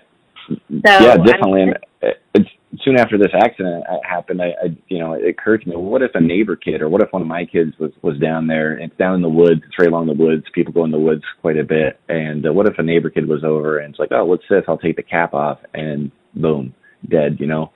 So, 0.48 0.56
yeah, 0.84 1.16
definitely. 1.16 1.62
I 1.62 1.64
mean, 1.66 1.74
and 2.02 2.14
it's, 2.34 2.50
soon 2.84 2.98
after 2.98 3.18
this 3.18 3.32
accident 3.34 3.84
happened, 4.08 4.40
I, 4.40 4.46
I, 4.46 4.76
you 4.88 4.98
know, 4.98 5.12
it 5.14 5.28
occurred 5.28 5.62
to 5.62 5.68
me, 5.68 5.76
well, 5.76 5.84
what 5.84 6.02
if 6.02 6.12
a 6.14 6.20
neighbor 6.20 6.56
kid, 6.56 6.80
or 6.80 6.88
what 6.88 7.02
if 7.02 7.12
one 7.12 7.22
of 7.22 7.28
my 7.28 7.44
kids 7.44 7.72
was 7.78 7.90
was 8.02 8.18
down 8.18 8.46
there? 8.46 8.78
It's 8.78 8.96
down 8.96 9.14
in 9.14 9.22
the 9.22 9.28
woods. 9.28 9.60
It's 9.66 9.78
right 9.78 9.88
along 9.88 10.06
the 10.06 10.14
woods. 10.14 10.44
People 10.54 10.72
go 10.72 10.84
in 10.84 10.90
the 10.90 10.98
woods 10.98 11.22
quite 11.40 11.58
a 11.58 11.64
bit. 11.64 12.00
And 12.08 12.46
uh, 12.46 12.52
what 12.52 12.66
if 12.66 12.78
a 12.78 12.82
neighbor 12.82 13.10
kid 13.10 13.28
was 13.28 13.44
over 13.44 13.78
and 13.78 13.90
it's 13.90 13.98
like, 13.98 14.12
oh, 14.12 14.24
what's 14.24 14.44
this? 14.48 14.64
I'll 14.66 14.78
take 14.78 14.96
the 14.96 15.02
cap 15.02 15.34
off, 15.34 15.58
and 15.74 16.10
boom, 16.34 16.74
dead. 17.08 17.36
You 17.38 17.46
know, 17.46 17.72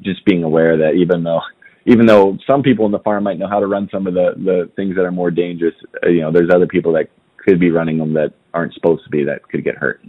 just 0.00 0.24
being 0.24 0.42
aware 0.42 0.76
that 0.78 0.94
even 0.94 1.22
though 1.22 1.40
even 1.84 2.06
though 2.06 2.36
some 2.46 2.62
people 2.62 2.86
in 2.86 2.92
the 2.92 2.98
farm 3.00 3.24
might 3.24 3.38
know 3.38 3.48
how 3.48 3.60
to 3.60 3.66
run 3.66 3.88
some 3.92 4.06
of 4.06 4.14
the 4.14 4.32
the 4.36 4.70
things 4.76 4.94
that 4.96 5.02
are 5.02 5.12
more 5.12 5.30
dangerous, 5.30 5.74
uh, 6.04 6.08
you 6.08 6.20
know, 6.20 6.32
there's 6.32 6.50
other 6.54 6.66
people 6.66 6.92
that 6.92 7.08
could 7.36 7.58
be 7.58 7.70
running 7.70 7.98
them 7.98 8.14
that 8.14 8.32
aren't 8.54 8.74
supposed 8.74 9.02
to 9.04 9.10
be 9.10 9.24
that 9.24 9.46
could 9.48 9.64
get 9.64 9.76
hurt. 9.76 10.00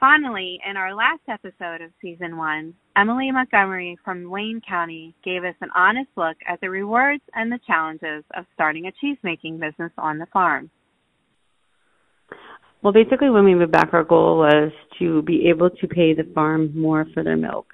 Finally, 0.00 0.58
in 0.68 0.76
our 0.76 0.94
last 0.94 1.20
episode 1.28 1.80
of 1.80 1.90
season 2.00 2.36
one, 2.36 2.74
Emily 2.96 3.30
Montgomery 3.30 3.96
from 4.04 4.28
Wayne 4.28 4.60
County 4.66 5.14
gave 5.24 5.44
us 5.44 5.54
an 5.60 5.68
honest 5.76 6.10
look 6.16 6.36
at 6.48 6.60
the 6.60 6.68
rewards 6.68 7.22
and 7.34 7.52
the 7.52 7.60
challenges 7.66 8.24
of 8.36 8.44
starting 8.52 8.86
a 8.86 8.92
cheese 9.00 9.18
making 9.22 9.60
business 9.60 9.92
on 9.98 10.18
the 10.18 10.26
farm. 10.32 10.70
Well, 12.82 12.92
basically, 12.92 13.30
when 13.30 13.44
we 13.44 13.54
moved 13.54 13.70
back, 13.70 13.90
our 13.92 14.02
goal 14.02 14.38
was 14.38 14.72
to 14.98 15.22
be 15.22 15.48
able 15.48 15.70
to 15.70 15.86
pay 15.86 16.14
the 16.14 16.28
farm 16.34 16.76
more 16.76 17.06
for 17.14 17.22
their 17.22 17.36
milk 17.36 17.68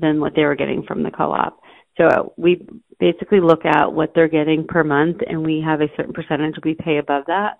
than 0.00 0.20
what 0.20 0.32
they 0.34 0.44
were 0.44 0.56
getting 0.56 0.84
from 0.84 1.02
the 1.02 1.10
co 1.10 1.32
op. 1.32 1.60
So 1.98 2.32
we 2.36 2.66
basically 3.00 3.40
look 3.40 3.64
at 3.64 3.92
what 3.92 4.12
they're 4.14 4.28
getting 4.28 4.66
per 4.66 4.84
month, 4.84 5.18
and 5.26 5.44
we 5.44 5.62
have 5.66 5.80
a 5.80 5.90
certain 5.96 6.12
percentage 6.12 6.54
we 6.64 6.74
pay 6.74 6.98
above 6.98 7.24
that. 7.26 7.58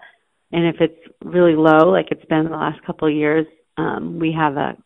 And 0.52 0.66
if 0.66 0.76
it's 0.80 1.14
really 1.24 1.56
low, 1.56 1.90
like 1.90 2.06
it's 2.10 2.24
been 2.26 2.44
the 2.44 2.56
last 2.56 2.84
couple 2.86 3.08
of 3.08 3.14
years, 3.14 3.46
um, 3.76 4.18
we 4.18 4.34
have 4.38 4.56
a 4.56 4.76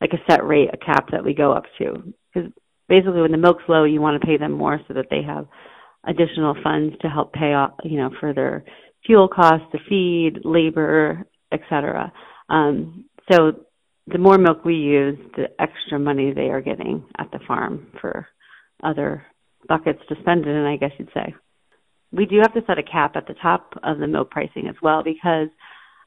like 0.00 0.12
a 0.12 0.30
set 0.30 0.44
rate, 0.46 0.68
a 0.72 0.76
cap 0.76 1.08
that 1.10 1.24
we 1.24 1.34
go 1.34 1.52
up 1.52 1.64
to. 1.78 2.14
Because 2.32 2.52
basically, 2.88 3.20
when 3.20 3.32
the 3.32 3.38
milk's 3.38 3.64
low, 3.68 3.84
you 3.84 4.00
want 4.00 4.20
to 4.20 4.26
pay 4.26 4.36
them 4.36 4.52
more 4.52 4.80
so 4.86 4.94
that 4.94 5.06
they 5.10 5.22
have 5.22 5.46
additional 6.06 6.54
funds 6.62 6.94
to 7.02 7.08
help 7.08 7.32
pay 7.32 7.54
off, 7.54 7.72
you 7.84 7.98
know, 7.98 8.10
for 8.20 8.32
their 8.32 8.64
fuel 9.06 9.28
costs, 9.28 9.66
the 9.72 9.78
feed, 9.88 10.44
labor, 10.44 11.24
etc. 11.52 12.12
Um, 12.48 13.06
so 13.30 13.64
the 14.06 14.18
more 14.18 14.38
milk 14.38 14.64
we 14.64 14.74
use, 14.74 15.18
the 15.36 15.48
extra 15.60 15.98
money 15.98 16.32
they 16.32 16.48
are 16.48 16.60
getting 16.60 17.04
at 17.18 17.30
the 17.30 17.40
farm 17.46 17.88
for 18.00 18.26
other 18.82 19.24
buckets 19.68 20.00
to 20.08 20.14
spend 20.20 20.46
it 20.46 20.50
in, 20.50 20.64
I 20.64 20.76
guess 20.76 20.92
you'd 20.98 21.10
say. 21.14 21.34
We 22.12 22.26
do 22.26 22.38
have 22.38 22.54
to 22.54 22.62
set 22.66 22.78
a 22.78 22.82
cap 22.82 23.16
at 23.16 23.26
the 23.26 23.34
top 23.34 23.74
of 23.82 23.98
the 23.98 24.06
milk 24.06 24.30
pricing 24.30 24.66
as 24.68 24.76
well 24.82 25.02
because 25.02 25.48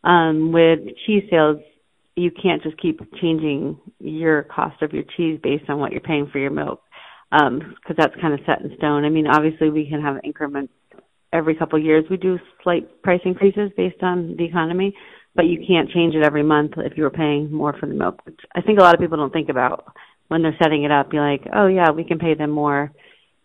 um, 0.04 0.52
with 0.52 0.80
cheese 1.06 1.24
sales, 1.30 1.58
you 2.16 2.32
can't 2.32 2.64
just 2.64 2.82
keep 2.82 3.00
changing 3.22 3.80
your 4.00 4.44
cost 4.44 4.82
of 4.82 4.94
your 4.94 5.04
cheese 5.16 5.40
based 5.42 5.70
on 5.70 5.80
what 5.80 5.92
you're 5.92 6.02
paying 6.02 6.28
for 6.32 6.40
your 6.40 6.52
milk 6.52 6.82
because 7.32 7.48
um, 7.48 7.96
that's 7.98 8.14
kind 8.20 8.34
of 8.34 8.42
set 8.46 8.62
in 8.62 8.76
stone. 8.78 9.06
I 9.06 9.10
mean, 9.10 9.28
obviously 9.28 9.70
we 9.70 9.88
can 9.90 10.02
have 10.02 10.18
increments 10.24 10.74
every 11.32 11.56
couple 11.56 11.80
of 11.80 11.86
years. 11.86 12.04
We 12.10 12.18
do 12.18 12.38
slight 12.64 13.02
price 13.04 13.22
increases 13.24 13.72
based 13.78 14.02
on 14.04 14.36
the 14.38 14.44
economy, 14.44 14.94
but 15.36 15.46
you 15.46 15.64
can't 15.66 15.90
change 15.90 16.14
it 16.14 16.26
every 16.26 16.44
month 16.44 16.74
if 16.78 16.98
you 16.98 17.04
were 17.04 17.10
paying 17.10 17.52
more 17.52 17.74
for 17.80 17.86
the 17.86 17.94
milk. 17.94 18.20
Which 18.26 18.40
I 18.54 18.62
think 18.62 18.80
a 18.80 18.82
lot 18.82 18.94
of 18.94 19.00
people 19.00 19.18
don't 19.18 19.32
think 19.32 19.50
about 19.50 19.94
when 20.32 20.44
they're 20.44 20.56
setting 20.64 20.86
it 20.86 20.92
up. 20.92 21.12
Be 21.12 21.20
like, 21.20 21.42
oh 21.54 21.68
yeah, 21.68 21.92
we 21.92 22.06
can 22.06 22.18
pay 22.18 22.36
them 22.36 22.52
more, 22.52 22.90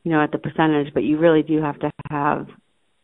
you 0.04 0.12
know, 0.12 0.22
at 0.22 0.30
the 0.30 0.38
percentage, 0.38 0.94
but 0.94 1.02
you 1.02 1.18
really 1.18 1.42
do 1.42 1.60
have 1.60 1.80
to 1.80 1.90
have 2.08 2.46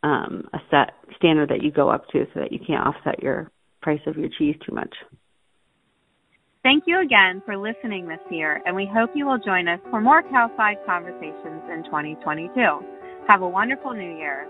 um, 0.04 0.44
a 0.52 0.58
set 0.70 0.94
standard 1.16 1.48
that 1.48 1.64
you 1.64 1.72
go 1.72 1.88
up 1.88 2.06
to 2.10 2.24
so 2.32 2.40
that 2.40 2.52
you 2.52 2.60
can't 2.64 2.86
offset 2.86 3.20
your 3.20 3.50
price 3.80 4.00
of 4.06 4.16
your 4.16 4.28
cheese 4.38 4.54
too 4.64 4.72
much. 4.72 4.94
Thank 6.62 6.84
you 6.86 7.00
again 7.00 7.42
for 7.44 7.56
listening 7.56 8.06
this 8.06 8.20
year, 8.30 8.62
and 8.66 8.76
we 8.76 8.86
hope 8.86 9.10
you 9.16 9.26
will 9.26 9.38
join 9.44 9.66
us 9.66 9.80
for 9.90 10.00
more 10.00 10.22
Cowside 10.22 10.76
conversations 10.86 11.62
in 11.68 11.82
2022. 11.86 12.54
Have 13.26 13.42
a 13.42 13.48
wonderful 13.48 13.92
new 13.92 14.16
year. 14.16 14.46